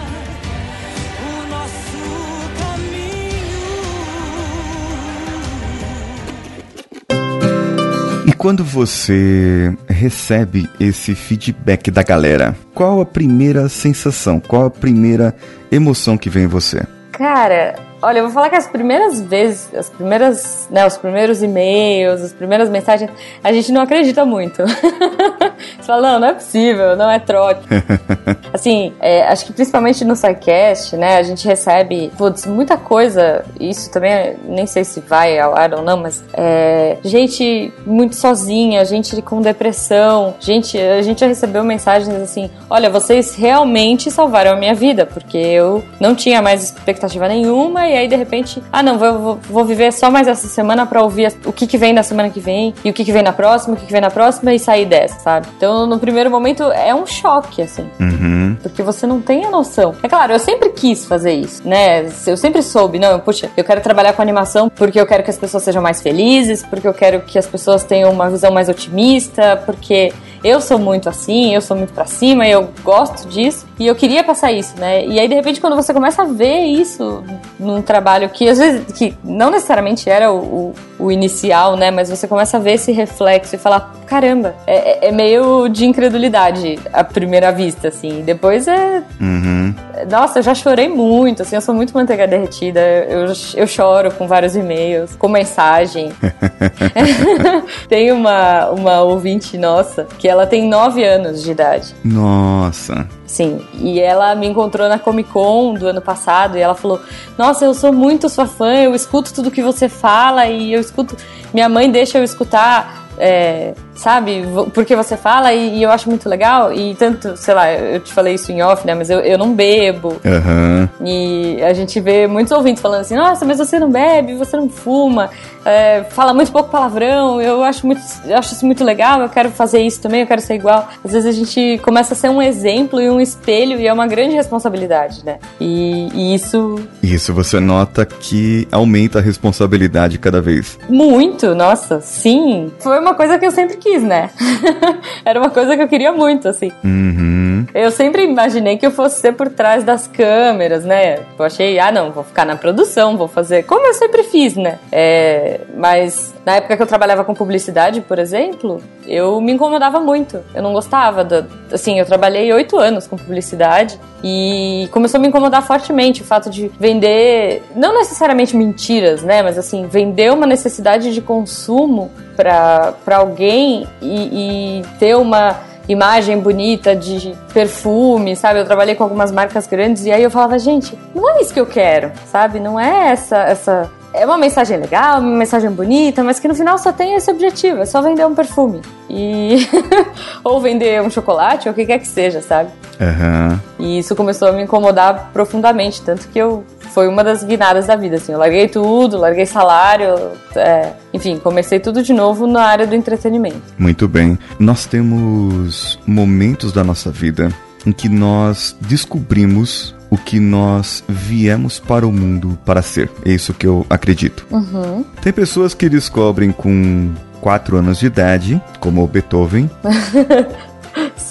E 8.26 8.32
quando 8.32 8.64
você 8.64 9.72
recebe 9.88 10.68
esse 10.80 11.14
feedback 11.14 11.92
da 11.92 12.02
galera, 12.02 12.56
qual 12.74 13.00
a 13.00 13.06
primeira 13.06 13.68
sensação, 13.68 14.40
qual 14.40 14.66
a 14.66 14.70
primeira 14.70 15.32
emoção 15.70 16.18
que 16.18 16.28
vem 16.28 16.42
em 16.42 16.48
você? 16.48 16.82
Cara, 17.12 17.76
olha, 18.02 18.18
eu 18.18 18.24
vou 18.24 18.32
falar 18.32 18.50
que 18.50 18.56
as 18.56 18.66
primeiras 18.66 19.20
vezes, 19.20 19.74
as 19.74 19.88
primeiras, 19.88 20.68
né, 20.70 20.86
os 20.86 20.96
primeiros 20.96 21.42
e-mails, 21.42 22.20
as 22.22 22.32
primeiras 22.32 22.68
mensagens, 22.68 23.10
a 23.42 23.52
gente 23.52 23.72
não 23.72 23.80
acredita 23.80 24.24
muito. 24.24 24.62
Você 25.78 25.82
fala, 25.82 26.12
não, 26.12 26.20
não 26.20 26.28
é 26.28 26.34
possível, 26.34 26.96
não 26.96 27.10
é 27.10 27.18
trote. 27.18 27.66
assim, 28.52 28.92
é, 29.00 29.22
acho 29.26 29.46
que 29.46 29.52
principalmente 29.52 30.04
no 30.04 30.14
SciCast, 30.14 30.96
né, 30.96 31.16
a 31.16 31.22
gente 31.22 31.46
recebe, 31.46 32.12
putz, 32.16 32.46
muita 32.46 32.76
coisa, 32.76 33.44
isso 33.58 33.90
também, 33.90 34.36
nem 34.44 34.66
sei 34.66 34.84
se 34.84 35.00
vai 35.00 35.38
ao 35.38 35.56
ar 35.56 35.74
ou 35.74 35.82
não, 35.82 35.96
mas 35.96 36.24
é, 36.32 36.98
gente 37.02 37.72
muito 37.86 38.16
sozinha, 38.16 38.84
gente 38.84 39.20
com 39.22 39.40
depressão, 39.40 40.34
gente, 40.40 40.78
a 40.78 41.02
gente 41.02 41.20
já 41.20 41.26
recebeu 41.26 41.64
mensagens 41.64 42.14
assim, 42.16 42.50
olha, 42.68 42.90
vocês 42.90 43.34
realmente 43.34 44.10
salvaram 44.10 44.52
a 44.52 44.56
minha 44.56 44.74
vida, 44.74 45.06
porque 45.06 45.38
eu 45.38 45.82
não 46.00 46.14
tinha 46.14 46.42
mais 46.42 46.62
expectativa 46.62 47.28
nenhuma, 47.28 47.85
e 47.86 47.96
aí 47.96 48.08
de 48.08 48.16
repente, 48.16 48.62
ah 48.72 48.82
não, 48.82 48.98
vou, 48.98 49.38
vou, 49.48 49.64
viver 49.64 49.92
só 49.92 50.10
mais 50.10 50.28
essa 50.28 50.46
semana 50.48 50.86
pra 50.86 51.02
ouvir 51.02 51.26
as- 51.26 51.36
o 51.44 51.52
que, 51.52 51.66
que 51.66 51.78
vem 51.78 51.92
na 51.92 52.02
semana 52.02 52.30
que 52.30 52.40
vem, 52.40 52.74
e 52.84 52.90
o 52.90 52.92
que, 52.92 53.04
que 53.04 53.12
vem 53.12 53.22
na 53.22 53.32
próxima, 53.32 53.74
o 53.74 53.76
que, 53.76 53.86
que 53.86 53.92
vem 53.92 54.00
na 54.00 54.10
próxima, 54.10 54.52
e 54.54 54.58
sair 54.58 54.86
dessa, 54.86 55.18
sabe? 55.20 55.46
Então, 55.56 55.86
no 55.86 55.98
primeiro 55.98 56.30
momento, 56.30 56.62
é 56.72 56.94
um 56.94 57.06
choque, 57.06 57.62
assim. 57.62 57.88
Uhum. 58.00 58.56
Porque 58.62 58.82
você 58.82 59.06
não 59.06 59.20
tem 59.20 59.44
a 59.44 59.50
noção. 59.50 59.94
É 60.02 60.08
claro, 60.08 60.32
eu 60.32 60.38
sempre 60.38 60.70
quis 60.70 61.04
fazer 61.06 61.32
isso, 61.32 61.66
né? 61.66 62.06
Eu 62.26 62.36
sempre 62.36 62.62
soube, 62.62 62.98
não, 62.98 63.18
puxa, 63.20 63.50
eu 63.56 63.64
quero 63.64 63.80
trabalhar 63.80 64.12
com 64.12 64.22
animação 64.22 64.68
porque 64.68 65.00
eu 65.00 65.06
quero 65.06 65.22
que 65.22 65.30
as 65.30 65.38
pessoas 65.38 65.62
sejam 65.62 65.82
mais 65.82 66.00
felizes, 66.02 66.62
porque 66.62 66.86
eu 66.86 66.94
quero 66.94 67.20
que 67.20 67.38
as 67.38 67.46
pessoas 67.46 67.84
tenham 67.84 68.10
uma 68.10 68.28
visão 68.30 68.50
mais 68.52 68.68
otimista, 68.68 69.62
porque 69.64 70.12
eu 70.42 70.60
sou 70.60 70.78
muito 70.78 71.08
assim, 71.08 71.54
eu 71.54 71.60
sou 71.60 71.76
muito 71.76 71.92
pra 71.92 72.06
cima, 72.06 72.46
eu 72.46 72.68
gosto 72.82 73.28
disso 73.28 73.66
e 73.78 73.86
eu 73.86 73.94
queria 73.94 74.22
passar 74.24 74.52
isso, 74.52 74.74
né? 74.78 75.04
E 75.04 75.18
aí 75.18 75.28
de 75.28 75.34
repente 75.34 75.60
quando 75.60 75.76
você 75.76 75.92
começa 75.92 76.22
a 76.22 76.24
ver 76.24 76.60
isso 76.60 77.22
num 77.58 77.82
trabalho 77.82 78.28
que 78.28 78.48
às 78.48 78.58
vezes 78.58 78.92
que 78.92 79.16
não 79.24 79.50
necessariamente 79.50 80.08
era 80.08 80.32
o, 80.32 80.72
o, 80.98 81.06
o 81.06 81.12
inicial, 81.12 81.76
né? 81.76 81.90
Mas 81.90 82.08
você 82.08 82.26
começa 82.26 82.56
a 82.56 82.60
ver 82.60 82.74
esse 82.74 82.92
reflexo 82.92 83.54
e 83.54 83.58
falar, 83.58 83.94
caramba, 84.06 84.54
é, 84.66 85.08
é 85.08 85.12
meio 85.12 85.68
de 85.68 85.84
incredulidade 85.86 86.78
à 86.92 87.02
primeira 87.04 87.50
vista, 87.52 87.88
assim. 87.88 88.22
Depois 88.22 88.66
é 88.68 89.02
Uhum. 89.20 89.74
nossa, 90.10 90.38
eu 90.38 90.42
já 90.42 90.54
chorei 90.54 90.88
muito, 90.88 91.42
assim, 91.42 91.54
eu 91.54 91.60
sou 91.60 91.74
muito 91.74 91.92
manteiga 91.94 92.26
derretida. 92.26 92.80
Eu, 92.80 93.32
eu 93.54 93.66
choro 93.66 94.10
com 94.12 94.26
vários 94.26 94.56
e-mails, 94.56 95.14
com 95.16 95.28
mensagem. 95.28 96.12
tem 97.88 98.12
uma, 98.12 98.70
uma 98.70 99.00
ouvinte 99.02 99.56
nossa 99.56 100.06
que 100.18 100.28
ela 100.28 100.35
tem 100.44 100.68
9 100.68 101.04
anos 101.04 101.40
de 101.44 101.52
idade. 101.52 101.94
Nossa. 102.04 103.06
Sim, 103.24 103.64
e 103.74 104.00
ela 104.00 104.34
me 104.34 104.48
encontrou 104.48 104.88
na 104.88 104.98
Comic 104.98 105.30
Con 105.30 105.74
do 105.74 105.86
ano 105.86 106.02
passado 106.02 106.58
e 106.58 106.60
ela 106.60 106.74
falou: 106.74 107.00
Nossa, 107.38 107.64
eu 107.64 107.72
sou 107.72 107.92
muito 107.92 108.28
sua 108.28 108.46
fã, 108.46 108.74
eu 108.74 108.92
escuto 108.92 109.32
tudo 109.32 109.52
que 109.52 109.62
você 109.62 109.88
fala 109.88 110.46
e 110.46 110.72
eu 110.72 110.80
escuto. 110.80 111.16
Minha 111.54 111.68
mãe 111.68 111.88
deixa 111.88 112.18
eu 112.18 112.24
escutar. 112.24 113.06
é, 113.18 113.74
sabe, 113.96 114.42
porque 114.72 114.94
você 114.94 115.16
fala 115.16 115.52
e, 115.52 115.78
e 115.78 115.82
eu 115.82 115.90
acho 115.90 116.08
muito 116.08 116.28
legal. 116.28 116.72
E 116.72 116.94
tanto, 116.94 117.36
sei 117.36 117.54
lá, 117.54 117.72
eu 117.72 118.00
te 118.00 118.12
falei 118.12 118.34
isso 118.34 118.52
em 118.52 118.62
off, 118.62 118.86
né? 118.86 118.94
Mas 118.94 119.10
eu, 119.10 119.20
eu 119.20 119.38
não 119.38 119.54
bebo. 119.54 120.16
Aham. 120.24 120.88
E 121.04 121.62
a 121.62 121.72
gente 121.72 122.00
vê 122.00 122.26
muitos 122.26 122.52
ouvintes 122.52 122.80
falando 122.82 123.00
assim: 123.00 123.14
Nossa, 123.14 123.44
mas 123.44 123.58
você 123.58 123.78
não 123.78 123.90
bebe, 123.90 124.34
você 124.34 124.56
não 124.56 124.68
fuma, 124.68 125.30
é, 125.64 126.04
fala 126.10 126.32
muito 126.32 126.52
pouco 126.52 126.70
palavrão. 126.70 127.40
Eu 127.40 127.62
acho, 127.62 127.86
muito, 127.86 128.00
eu 128.24 128.36
acho 128.36 128.52
isso 128.54 128.64
muito 128.66 128.84
legal, 128.84 129.20
eu 129.20 129.28
quero 129.28 129.50
fazer 129.50 129.80
isso 129.80 130.00
também, 130.00 130.20
eu 130.22 130.26
quero 130.26 130.40
ser 130.40 130.54
igual. 130.54 130.88
Às 131.04 131.12
vezes 131.12 131.28
a 131.28 131.32
gente 131.32 131.78
começa 131.82 132.14
a 132.14 132.16
ser 132.16 132.28
um 132.28 132.40
exemplo 132.40 133.00
e 133.00 133.08
um 133.10 133.20
espelho, 133.20 133.78
e 133.80 133.86
é 133.86 133.92
uma 133.92 134.06
grande 134.06 134.34
responsabilidade, 134.34 135.24
né? 135.24 135.38
E, 135.60 136.08
e 136.14 136.34
isso 136.34 136.76
Isso 137.02 137.32
você 137.34 137.60
nota 137.60 138.04
que 138.04 138.66
aumenta 138.70 139.18
a 139.18 139.22
responsabilidade 139.22 140.18
cada 140.18 140.40
vez. 140.40 140.78
muito, 140.88 141.54
nossa, 141.54 142.00
sim. 142.00 142.70
Foi 142.78 142.98
uma 142.98 143.14
coisa 143.14 143.38
que 143.38 143.46
eu 143.46 143.50
sempre 143.50 143.76
quis, 143.76 143.85
né? 144.02 144.30
Era 145.24 145.40
uma 145.40 145.50
coisa 145.50 145.76
que 145.76 145.82
eu 145.82 145.88
queria 145.88 146.12
muito, 146.12 146.48
assim. 146.48 146.72
Uhum. 146.84 147.25
Eu 147.74 147.90
sempre 147.90 148.24
imaginei 148.24 148.76
que 148.76 148.86
eu 148.86 148.90
fosse 148.90 149.20
ser 149.20 149.32
por 149.32 149.48
trás 149.48 149.84
das 149.84 150.06
câmeras, 150.06 150.84
né? 150.84 151.20
Eu 151.38 151.44
achei, 151.44 151.78
ah, 151.78 151.92
não, 151.92 152.10
vou 152.10 152.24
ficar 152.24 152.44
na 152.44 152.56
produção, 152.56 153.16
vou 153.16 153.28
fazer 153.28 153.64
como 153.64 153.86
eu 153.86 153.94
sempre 153.94 154.22
fiz, 154.22 154.56
né? 154.56 154.78
É, 154.90 155.60
mas 155.76 156.34
na 156.44 156.56
época 156.56 156.76
que 156.76 156.82
eu 156.82 156.86
trabalhava 156.86 157.24
com 157.24 157.34
publicidade, 157.34 158.00
por 158.00 158.18
exemplo, 158.18 158.80
eu 159.06 159.40
me 159.40 159.52
incomodava 159.52 160.00
muito. 160.00 160.40
Eu 160.54 160.62
não 160.62 160.72
gostava 160.72 161.24
da. 161.24 161.44
Assim, 161.72 161.98
eu 161.98 162.06
trabalhei 162.06 162.52
oito 162.52 162.78
anos 162.78 163.06
com 163.06 163.16
publicidade 163.16 163.98
e 164.22 164.88
começou 164.90 165.18
a 165.18 165.20
me 165.20 165.28
incomodar 165.28 165.66
fortemente 165.66 166.22
o 166.22 166.24
fato 166.24 166.48
de 166.48 166.68
vender, 166.80 167.62
não 167.74 167.94
necessariamente 167.94 168.56
mentiras, 168.56 169.22
né? 169.22 169.42
Mas 169.42 169.58
assim, 169.58 169.86
vender 169.86 170.32
uma 170.32 170.46
necessidade 170.46 171.12
de 171.12 171.20
consumo 171.20 172.10
para 172.36 173.16
alguém 173.16 173.86
e, 174.00 174.80
e 174.80 174.82
ter 174.98 175.16
uma 175.16 175.56
imagem 175.88 176.38
bonita 176.38 176.94
de 176.94 177.34
perfume, 177.52 178.34
sabe? 178.36 178.60
Eu 178.60 178.64
trabalhei 178.64 178.94
com 178.94 179.02
algumas 179.02 179.30
marcas 179.30 179.66
grandes 179.66 180.04
e 180.04 180.12
aí 180.12 180.22
eu 180.22 180.30
falava, 180.30 180.58
gente, 180.58 180.98
não 181.14 181.28
é 181.30 181.40
isso 181.40 181.52
que 181.52 181.60
eu 181.60 181.66
quero, 181.66 182.12
sabe? 182.30 182.60
Não 182.60 182.78
é 182.78 183.08
essa 183.08 183.36
essa 183.38 183.90
é 184.16 184.24
uma 184.24 184.38
mensagem 184.38 184.78
legal, 184.78 185.20
uma 185.20 185.36
mensagem 185.36 185.70
bonita, 185.70 186.24
mas 186.24 186.40
que 186.40 186.48
no 186.48 186.54
final 186.54 186.78
só 186.78 186.92
tem 186.92 187.14
esse 187.14 187.30
objetivo, 187.30 187.80
é 187.80 187.86
só 187.86 188.00
vender 188.00 188.24
um 188.26 188.34
perfume. 188.34 188.80
E 189.08 189.68
ou 190.42 190.60
vender 190.60 191.02
um 191.02 191.10
chocolate 191.10 191.68
ou 191.68 191.72
o 191.72 191.74
que 191.74 191.84
quer 191.84 191.98
que 191.98 192.08
seja, 192.08 192.40
sabe? 192.40 192.70
Aham. 193.00 193.60
E 193.78 193.98
isso 193.98 194.16
começou 194.16 194.48
a 194.48 194.52
me 194.52 194.62
incomodar 194.62 195.30
profundamente, 195.32 196.02
tanto 196.02 196.28
que 196.28 196.38
eu 196.38 196.64
foi 196.96 197.08
uma 197.08 197.22
das 197.22 197.44
guinadas 197.44 197.86
da 197.86 197.94
vida, 197.94 198.16
assim. 198.16 198.32
Eu 198.32 198.38
larguei 198.38 198.68
tudo, 198.68 199.18
larguei 199.18 199.44
salário, 199.44 200.14
é, 200.54 200.92
enfim, 201.12 201.38
comecei 201.38 201.78
tudo 201.78 202.02
de 202.02 202.14
novo 202.14 202.46
na 202.46 202.62
área 202.62 202.86
do 202.86 202.94
entretenimento. 202.94 203.60
Muito 203.78 204.08
bem. 204.08 204.38
Nós 204.58 204.86
temos 204.86 205.98
momentos 206.06 206.72
da 206.72 206.82
nossa 206.82 207.10
vida 207.10 207.50
em 207.84 207.92
que 207.92 208.08
nós 208.08 208.74
descobrimos 208.80 209.94
o 210.16 210.18
que 210.18 210.40
nós 210.40 211.04
viemos 211.06 211.78
para 211.78 212.06
o 212.06 212.12
mundo 212.12 212.58
para 212.64 212.80
ser. 212.80 213.10
É 213.24 213.30
isso 213.30 213.52
que 213.52 213.66
eu 213.66 213.86
acredito. 213.88 214.46
Uhum. 214.50 215.04
Tem 215.20 215.32
pessoas 215.32 215.74
que 215.74 215.88
descobrem 215.88 216.50
com 216.50 217.12
4 217.40 217.76
anos 217.76 217.98
de 217.98 218.06
idade, 218.06 218.60
como 218.80 219.04
o 219.04 219.06
Beethoven, 219.06 219.70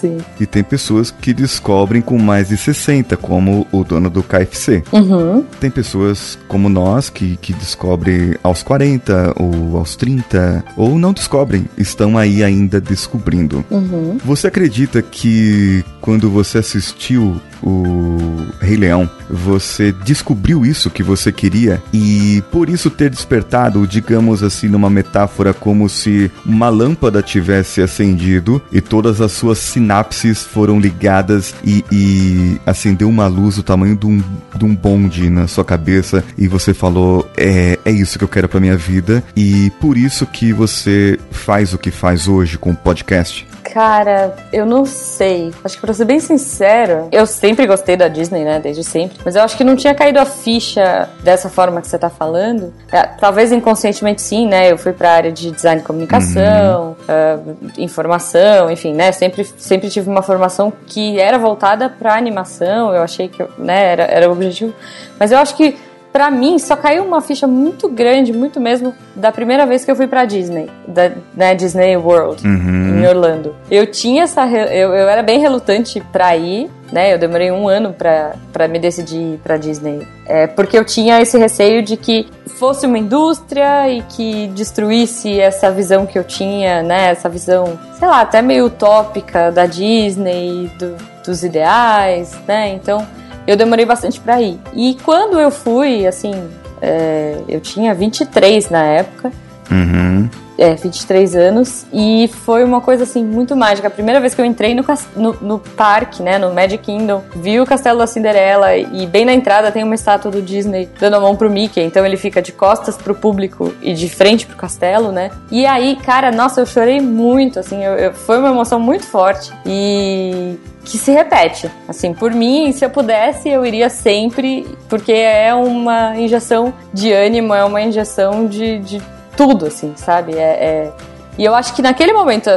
Sim. 0.05 0.17
e 0.39 0.45
tem 0.45 0.63
pessoas 0.63 1.11
que 1.11 1.33
descobrem 1.33 2.01
com 2.01 2.17
mais 2.17 2.49
de 2.49 2.57
60, 2.57 3.17
como 3.17 3.67
o 3.71 3.83
dono 3.83 4.09
do 4.09 4.23
KFC. 4.23 4.83
Uhum. 4.91 5.43
Tem 5.59 5.69
pessoas 5.69 6.37
como 6.47 6.69
nós 6.69 7.09
que, 7.09 7.37
que 7.37 7.53
descobrem 7.53 8.35
aos 8.43 8.63
40 8.63 9.33
ou 9.37 9.77
aos 9.77 9.95
30, 9.95 10.63
ou 10.77 10.97
não 10.97 11.13
descobrem, 11.13 11.65
estão 11.77 12.17
aí 12.17 12.43
ainda 12.43 12.79
descobrindo. 12.79 13.65
Uhum. 13.69 14.17
Você 14.23 14.47
acredita 14.47 15.01
que 15.01 15.83
quando 16.01 16.29
você 16.29 16.59
assistiu 16.59 17.41
o 17.63 18.17
Rei 18.59 18.77
Leão, 18.77 19.09
você 19.29 19.91
descobriu 20.03 20.65
isso 20.65 20.89
que 20.89 21.01
você 21.01 21.31
queria 21.31 21.81
e 21.91 22.43
por 22.51 22.69
isso 22.69 22.91
ter 22.91 23.09
despertado, 23.09 23.87
digamos 23.87 24.43
assim, 24.43 24.67
numa 24.67 24.89
metáfora 24.89 25.53
como 25.53 25.89
se 25.89 26.31
uma 26.45 26.69
lâmpada 26.69 27.23
tivesse 27.23 27.81
acendido 27.81 28.61
e 28.71 28.79
todas 28.81 29.19
as 29.19 29.31
suas 29.31 29.57
sinapses 29.95 30.43
foram 30.43 30.79
ligadas 30.79 31.55
e, 31.63 31.83
e 31.91 32.59
acendeu 32.65 33.07
uma 33.07 33.27
luz 33.27 33.55
do 33.55 33.63
tamanho 33.63 33.95
de 33.95 34.05
um, 34.05 34.21
de 34.55 34.65
um 34.65 34.75
bonde 34.75 35.29
na 35.29 35.47
sua 35.47 35.63
cabeça 35.63 36.23
e 36.37 36.47
você 36.47 36.73
falou: 36.73 37.29
é, 37.37 37.79
é 37.85 37.91
isso 37.91 38.17
que 38.17 38.23
eu 38.23 38.27
quero 38.27 38.49
pra 38.49 38.59
minha 38.59 38.75
vida 38.75 39.23
e 39.35 39.71
por 39.79 39.97
isso 39.97 40.25
que 40.25 40.51
você 40.51 41.17
faz 41.31 41.73
o 41.73 41.77
que 41.77 41.91
faz 41.91 42.27
hoje 42.27 42.57
com 42.57 42.71
o 42.71 42.75
podcast? 42.75 43.47
Cara, 43.75 44.33
eu 44.53 44.65
não 44.65 44.85
sei. 44.85 45.53
Acho 45.61 45.75
que 45.75 45.81
pra 45.81 45.93
ser 45.93 46.05
bem 46.05 46.17
sincero, 46.17 47.09
eu 47.11 47.25
sempre 47.25 47.67
gostei 47.67 47.97
da 47.97 48.07
Disney, 48.07 48.45
né? 48.45 48.57
Desde 48.57 48.85
sempre. 48.85 49.17
Mas 49.25 49.35
eu 49.35 49.41
acho 49.43 49.57
que 49.57 49.65
não 49.65 49.75
tinha 49.75 49.93
caído 49.93 50.17
a 50.17 50.23
ficha 50.23 51.09
dessa 51.21 51.49
forma 51.49 51.81
que 51.81 51.87
você 51.89 51.97
tá 51.97 52.09
falando. 52.09 52.73
É, 52.89 53.03
talvez 53.03 53.51
inconscientemente 53.51 54.21
sim, 54.21 54.47
né? 54.47 54.71
Eu 54.71 54.77
fui 54.77 54.93
pra 54.93 55.11
área 55.11 55.29
de 55.29 55.51
design 55.51 55.81
e 55.81 55.83
comunicação, 55.83 56.95
uh, 57.01 57.57
informação, 57.77 58.71
enfim, 58.71 58.93
né? 58.93 59.11
Sempre, 59.11 59.43
sempre 59.57 59.89
tive 59.89 60.09
uma 60.09 60.21
formação 60.21 60.71
que 60.87 61.19
era 61.19 61.37
voltada 61.37 61.89
pra 61.89 62.15
animação. 62.15 62.95
Eu 62.95 63.01
achei 63.01 63.27
que, 63.27 63.45
né, 63.57 63.91
era, 63.91 64.03
era 64.03 64.29
o 64.29 64.31
objetivo. 64.31 64.73
Mas 65.19 65.33
eu 65.33 65.37
acho 65.37 65.53
que 65.53 65.77
pra 66.15 66.31
mim, 66.31 66.57
só 66.59 66.77
caiu 66.77 67.03
uma 67.03 67.19
ficha 67.19 67.45
muito 67.45 67.89
grande, 67.89 68.31
muito 68.31 68.57
mesmo, 68.57 68.95
da 69.13 69.33
primeira 69.33 69.65
vez 69.65 69.83
que 69.83 69.91
eu 69.91 69.97
fui 69.97 70.07
pra 70.07 70.23
Disney, 70.23 70.69
da 70.87 71.11
né, 71.35 71.53
Disney 71.53 71.97
World, 71.97 72.47
Uhum. 72.47 72.99
em 73.03 73.05
Orlando. 73.05 73.53
Eu 73.69 73.85
tinha 73.85 74.23
essa. 74.23 74.47
Eu, 74.47 74.93
eu 74.93 75.09
era 75.09 75.21
bem 75.21 75.41
relutante 75.41 76.01
pra 76.13 76.33
ir, 76.37 76.69
né? 76.89 77.13
Eu 77.13 77.19
demorei 77.19 77.51
um 77.51 77.67
ano 77.67 77.91
pra, 77.91 78.31
pra 78.53 78.65
me 78.65 78.79
decidir 78.79 79.17
ir 79.33 79.39
pra 79.43 79.57
Disney. 79.57 80.07
É, 80.25 80.47
porque 80.47 80.77
eu 80.77 80.85
tinha 80.85 81.21
esse 81.21 81.37
receio 81.37 81.83
de 81.83 81.97
que 81.97 82.27
fosse 82.57 82.85
uma 82.87 82.97
indústria 82.97 83.89
e 83.89 84.01
que 84.03 84.47
destruísse 84.55 85.37
essa 85.37 85.69
visão 85.69 86.05
que 86.05 86.17
eu 86.17 86.23
tinha, 86.23 86.81
né? 86.81 87.09
Essa 87.11 87.27
visão, 87.27 87.77
sei 87.99 88.07
lá, 88.07 88.21
até 88.21 88.41
meio 88.41 88.67
utópica 88.67 89.51
da 89.51 89.65
Disney, 89.65 90.71
do- 90.79 90.95
dos 91.25 91.43
ideais, 91.43 92.33
né? 92.47 92.69
Então 92.69 93.05
eu 93.47 93.55
demorei 93.55 93.85
bastante 93.85 94.19
pra 94.19 94.41
ir. 94.41 94.59
E 94.73 94.97
quando 95.03 95.39
eu 95.39 95.51
fui, 95.51 96.05
assim, 96.05 96.33
é, 96.81 97.37
eu 97.47 97.59
tinha 97.59 97.93
23 97.93 98.69
na 98.69 98.83
época. 98.83 99.31
Uhum. 99.71 100.29
É, 100.57 100.73
23 100.73 101.35
anos. 101.35 101.85
E 101.91 102.29
foi 102.45 102.63
uma 102.63 102.79
coisa, 102.79 103.03
assim, 103.03 103.25
muito 103.25 103.55
mágica. 103.57 103.87
A 103.89 103.91
primeira 103.91 104.21
vez 104.21 104.33
que 104.33 104.39
eu 104.39 104.45
entrei 104.45 104.73
no, 104.73 104.85
no, 105.15 105.33
no 105.41 105.59
parque, 105.59 106.23
né, 106.23 106.37
no 106.37 106.53
Magic 106.53 106.77
Kingdom, 106.83 107.23
vi 107.35 107.59
o 107.59 107.65
Castelo 107.65 107.99
da 107.99 108.07
Cinderela 108.07 108.75
e 108.77 109.05
bem 109.05 109.25
na 109.25 109.33
entrada 109.33 109.69
tem 109.69 109.83
uma 109.83 109.95
estátua 109.95 110.31
do 110.31 110.41
Disney 110.41 110.87
dando 110.97 111.17
a 111.17 111.19
mão 111.19 111.35
pro 111.35 111.49
Mickey. 111.49 111.81
Então 111.81 112.05
ele 112.05 112.15
fica 112.15 112.41
de 112.41 112.53
costas 112.53 112.95
pro 112.95 113.13
público 113.13 113.73
e 113.81 113.93
de 113.93 114.07
frente 114.07 114.45
pro 114.45 114.55
castelo, 114.55 115.11
né? 115.11 115.29
E 115.51 115.65
aí, 115.65 115.97
cara, 115.97 116.31
nossa, 116.31 116.61
eu 116.61 116.65
chorei 116.65 117.01
muito, 117.01 117.59
assim, 117.59 117.83
eu- 117.83 117.97
eu- 117.97 118.13
foi 118.13 118.37
uma 118.39 118.49
emoção 118.49 118.79
muito 118.79 119.05
forte. 119.05 119.51
E 119.65 120.55
que 120.85 120.97
se 120.97 121.11
repete. 121.11 121.69
Assim, 121.87 122.13
por 122.13 122.31
mim, 122.31 122.71
se 122.71 122.85
eu 122.85 122.89
pudesse, 122.89 123.49
eu 123.49 123.65
iria 123.65 123.89
sempre, 123.89 124.65
porque 124.87 125.11
é 125.11 125.53
uma 125.53 126.15
injeção 126.15 126.73
de 126.93 127.11
ânimo, 127.11 127.53
é 127.53 127.65
uma 127.65 127.81
injeção 127.81 128.45
de, 128.45 128.79
de 128.79 129.01
tudo, 129.35 129.65
assim, 129.67 129.93
sabe? 129.95 130.33
É, 130.37 130.41
é- 130.41 130.91
E 131.37 131.43
eu 131.43 131.53
acho 131.53 131.73
que 131.73 131.81
naquele 131.81 132.13
momento, 132.13 132.49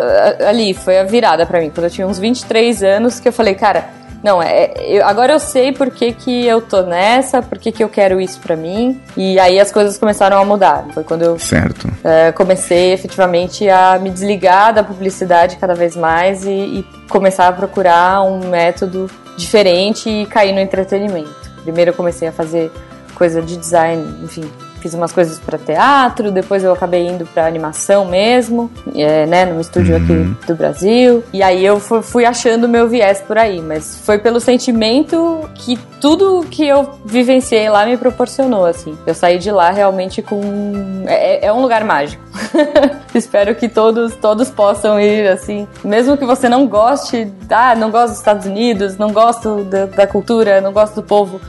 ali, 0.48 0.72
foi 0.72 1.00
a 1.00 1.02
virada 1.02 1.44
pra 1.44 1.58
mim, 1.60 1.68
quando 1.68 1.84
eu 1.86 1.90
tinha 1.90 2.06
uns 2.06 2.16
23 2.18 2.82
anos, 2.84 3.18
que 3.18 3.26
eu 3.26 3.32
falei, 3.32 3.56
cara, 3.56 3.86
não, 4.22 4.40
é, 4.40 4.72
eu- 4.86 5.04
agora 5.04 5.32
eu 5.32 5.40
sei 5.40 5.72
por 5.72 5.90
que, 5.90 6.12
que 6.12 6.46
eu 6.46 6.60
tô 6.60 6.82
nessa, 6.82 7.42
por 7.42 7.58
que, 7.58 7.72
que 7.72 7.82
eu 7.82 7.88
quero 7.88 8.20
isso 8.20 8.38
pra 8.40 8.54
mim. 8.56 9.00
E 9.16 9.36
aí 9.38 9.58
as 9.58 9.72
coisas 9.72 9.98
começaram 9.98 10.38
a 10.40 10.44
mudar. 10.44 10.86
Foi 10.94 11.02
quando 11.02 11.22
eu 11.22 11.36
é, 12.04 12.30
comecei 12.32 12.92
efetivamente 12.92 13.68
a 13.68 13.98
me 14.00 14.10
desligar 14.10 14.72
da 14.72 14.84
publicidade 14.84 15.56
cada 15.56 15.74
vez 15.74 15.96
mais 15.96 16.44
e, 16.44 16.50
e 16.50 16.86
começar 17.08 17.48
a 17.48 17.52
procurar 17.52 18.22
um 18.22 18.48
método 18.48 19.10
diferente 19.36 20.08
e 20.08 20.26
cair 20.26 20.52
no 20.52 20.60
entretenimento. 20.60 21.50
Primeiro 21.62 21.90
eu 21.90 21.94
comecei 21.94 22.28
a 22.28 22.32
fazer 22.32 22.70
coisa 23.16 23.42
de 23.42 23.56
design, 23.56 24.04
enfim, 24.24 24.48
fiz 24.78 24.94
umas 24.94 25.12
coisas 25.12 25.38
para 25.38 25.58
teatro, 25.58 26.30
depois 26.30 26.62
eu 26.64 26.72
acabei 26.72 27.06
indo 27.06 27.26
para 27.26 27.46
animação 27.46 28.04
mesmo, 28.04 28.70
é, 28.94 29.26
né, 29.26 29.44
num 29.44 29.60
estúdio 29.60 29.96
Uhum. 29.96 30.02
aqui 30.34 30.46
do 30.46 30.54
Brasil. 30.54 31.22
E 31.32 31.42
aí 31.42 31.64
eu 31.64 31.78
fu- 31.80 32.02
fui 32.02 32.24
achando 32.24 32.64
o 32.64 32.68
meu 32.68 32.88
viés 32.88 33.20
por 33.20 33.36
aí, 33.38 33.60
mas 33.60 34.00
foi 34.04 34.18
pelo 34.18 34.40
sentimento 34.40 35.48
que 35.54 35.76
tudo 36.00 36.46
que 36.50 36.66
eu 36.66 36.90
vivenciei 37.04 37.68
lá 37.68 37.84
me 37.84 37.96
proporcionou, 37.96 38.64
assim. 38.64 38.96
Eu 39.06 39.14
saí 39.14 39.38
de 39.38 39.50
lá 39.50 39.70
realmente 39.70 40.22
com 40.22 40.40
é, 41.06 41.46
é 41.46 41.52
um 41.52 41.60
lugar 41.60 41.84
mágico. 41.84 42.22
Espero 43.14 43.54
que 43.54 43.68
todos 43.68 44.14
todos 44.16 44.50
possam 44.50 45.00
ir 45.00 45.26
assim, 45.28 45.66
mesmo 45.84 46.16
que 46.16 46.24
você 46.24 46.48
não 46.48 46.66
goste, 46.66 47.32
ah, 47.50 47.74
não 47.74 47.90
gosto 47.90 48.10
dos 48.10 48.18
Estados 48.18 48.46
Unidos, 48.46 48.96
não 48.96 49.12
gosto 49.12 49.64
da, 49.64 49.86
da 49.86 50.06
cultura, 50.06 50.60
não 50.60 50.72
gosto 50.72 50.94
do 50.96 51.02
povo. 51.02 51.40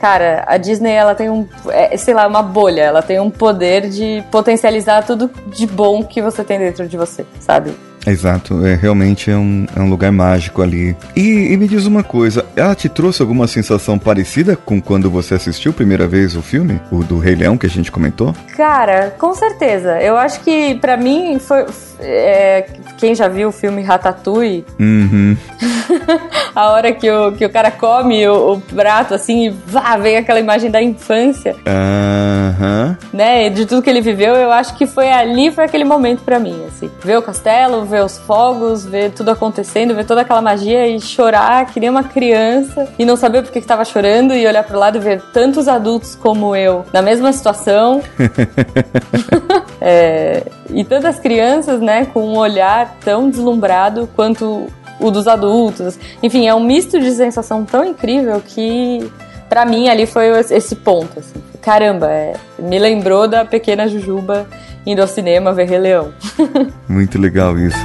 Cara, 0.00 0.44
a 0.46 0.56
Disney, 0.56 0.92
ela 0.92 1.14
tem 1.14 1.30
um, 1.30 1.46
é, 1.68 1.96
sei 1.96 2.14
lá, 2.14 2.26
uma 2.26 2.42
bolha. 2.42 2.82
Ela 2.82 3.02
tem 3.02 3.18
um 3.20 3.30
poder 3.30 3.88
de 3.88 4.22
potencializar 4.30 5.02
tudo 5.02 5.30
de 5.46 5.66
bom 5.66 6.02
que 6.04 6.20
você 6.20 6.44
tem 6.44 6.58
dentro 6.58 6.86
de 6.86 6.96
você, 6.96 7.24
sabe? 7.40 7.72
Exato, 8.06 8.66
é, 8.66 8.74
realmente 8.74 9.30
é 9.30 9.36
um, 9.36 9.66
é 9.74 9.80
um 9.80 9.88
lugar 9.88 10.12
mágico 10.12 10.60
ali. 10.60 10.94
E, 11.16 11.52
e 11.52 11.56
me 11.56 11.66
diz 11.66 11.86
uma 11.86 12.02
coisa, 12.02 12.44
ela 12.54 12.74
te 12.74 12.86
trouxe 12.86 13.22
alguma 13.22 13.46
sensação 13.46 13.98
parecida 13.98 14.54
com 14.56 14.78
quando 14.78 15.10
você 15.10 15.32
assistiu 15.34 15.70
a 15.70 15.74
primeira 15.74 16.06
vez 16.06 16.36
o 16.36 16.42
filme? 16.42 16.78
O 16.90 17.02
do 17.02 17.18
Rei 17.18 17.34
Leão 17.34 17.56
que 17.56 17.64
a 17.64 17.70
gente 17.70 17.90
comentou? 17.90 18.34
Cara, 18.58 19.14
com 19.18 19.32
certeza. 19.34 19.98
Eu 20.02 20.18
acho 20.18 20.40
que 20.40 20.74
pra 20.74 20.98
mim 20.98 21.38
foi. 21.38 21.64
é, 21.98 22.66
quem 22.98 23.14
já 23.14 23.26
viu 23.26 23.48
o 23.48 23.52
filme 23.52 23.80
Ratatouille, 23.82 24.66
Uhum. 24.78 25.34
a 26.54 26.70
hora 26.70 26.92
que 26.92 27.10
o, 27.10 27.32
que 27.32 27.44
o 27.44 27.50
cara 27.50 27.70
come 27.70 28.26
o, 28.28 28.54
o 28.54 28.60
prato 28.60 29.14
assim 29.14 29.46
e 29.46 29.50
vá, 29.50 29.96
vem 29.96 30.16
aquela 30.16 30.40
imagem 30.40 30.70
da 30.70 30.82
infância, 30.82 31.56
Aham. 31.66 32.96
né? 33.12 33.50
De 33.50 33.66
tudo 33.66 33.82
que 33.82 33.90
ele 33.90 34.00
viveu, 34.00 34.34
eu 34.34 34.52
acho 34.52 34.74
que 34.76 34.86
foi 34.86 35.10
ali, 35.10 35.50
foi 35.50 35.64
aquele 35.64 35.84
momento 35.84 36.22
pra 36.22 36.38
mim, 36.38 36.64
assim. 36.66 36.90
Ver 37.02 37.18
o 37.18 37.22
castelo, 37.22 37.84
ver 37.84 38.04
os 38.04 38.18
fogos, 38.18 38.84
ver 38.84 39.10
tudo 39.10 39.30
acontecendo, 39.30 39.94
ver 39.94 40.04
toda 40.04 40.20
aquela 40.22 40.42
magia 40.42 40.86
e 40.86 41.00
chorar 41.00 41.66
que 41.66 41.80
nem 41.80 41.90
uma 41.90 42.04
criança 42.04 42.88
e 42.98 43.04
não 43.04 43.16
saber 43.16 43.42
por 43.42 43.52
que 43.52 43.60
que 43.60 43.66
tava 43.66 43.84
chorando 43.84 44.34
e 44.34 44.46
olhar 44.46 44.64
pro 44.64 44.78
lado 44.78 44.98
e 44.98 45.00
ver 45.00 45.20
tantos 45.32 45.68
adultos 45.68 46.14
como 46.14 46.54
eu 46.54 46.84
na 46.92 47.02
mesma 47.02 47.32
situação. 47.32 48.02
É, 49.86 50.42
e 50.70 50.82
tantas 50.82 51.18
crianças, 51.18 51.78
né, 51.78 52.06
com 52.06 52.26
um 52.26 52.38
olhar 52.38 52.96
tão 53.04 53.28
deslumbrado 53.28 54.08
quanto 54.16 54.66
o 55.04 55.10
dos 55.10 55.28
adultos. 55.28 55.98
Enfim, 56.22 56.48
é 56.48 56.54
um 56.54 56.64
misto 56.64 56.98
de 56.98 57.10
sensação 57.12 57.64
tão 57.64 57.84
incrível 57.84 58.40
que, 58.40 59.10
pra 59.48 59.66
mim, 59.66 59.88
ali 59.88 60.06
foi 60.06 60.28
esse 60.50 60.74
ponto. 60.76 61.18
Assim. 61.18 61.42
Caramba, 61.60 62.10
é, 62.10 62.34
me 62.58 62.78
lembrou 62.78 63.28
da 63.28 63.44
pequena 63.44 63.86
Jujuba 63.86 64.48
indo 64.86 65.02
ao 65.02 65.08
cinema 65.08 65.52
ver 65.52 65.68
Rei 65.68 65.78
Leão. 65.78 66.14
Muito 66.88 67.18
legal 67.18 67.58
isso. 67.58 67.76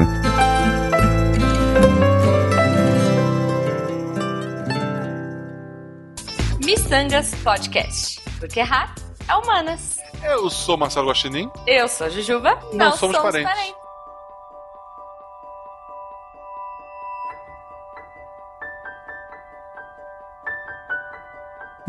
Missangas 6.66 7.36
Podcast. 7.44 8.22
Porque 8.40 8.62
errar 8.62 8.96
é 9.28 9.36
humanas. 9.36 9.98
Eu 10.24 10.50
sou 10.50 10.78
Marcelo 10.78 11.08
Guaxinim. 11.08 11.50
Eu 11.68 11.88
sou 11.88 12.08
a 12.08 12.10
Jujuba. 12.10 12.58
Não 12.74 12.94
somos 12.94 13.18
parentes. 13.18 13.79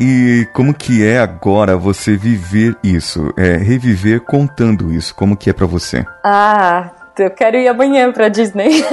E 0.01 0.47
como 0.55 0.73
que 0.73 1.05
é 1.07 1.19
agora 1.19 1.77
você 1.77 2.17
viver 2.17 2.75
isso? 2.83 3.33
É, 3.37 3.57
reviver 3.57 4.21
contando 4.23 4.91
isso. 4.93 5.15
Como 5.15 5.37
que 5.37 5.51
é 5.51 5.53
pra 5.53 5.67
você? 5.67 6.05
Ah, 6.25 6.91
eu 7.19 7.31
quero 7.31 7.59
ir 7.59 7.69
amanhã 7.69 8.11
pra 8.11 8.29
Disney. 8.29 8.83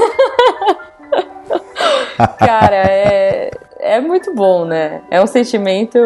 Cara, 2.40 2.76
é, 2.76 3.52
é 3.80 4.02
muito 4.02 4.34
bom, 4.34 4.66
né? 4.66 5.02
É 5.10 5.22
um 5.22 5.28
sentimento. 5.28 5.98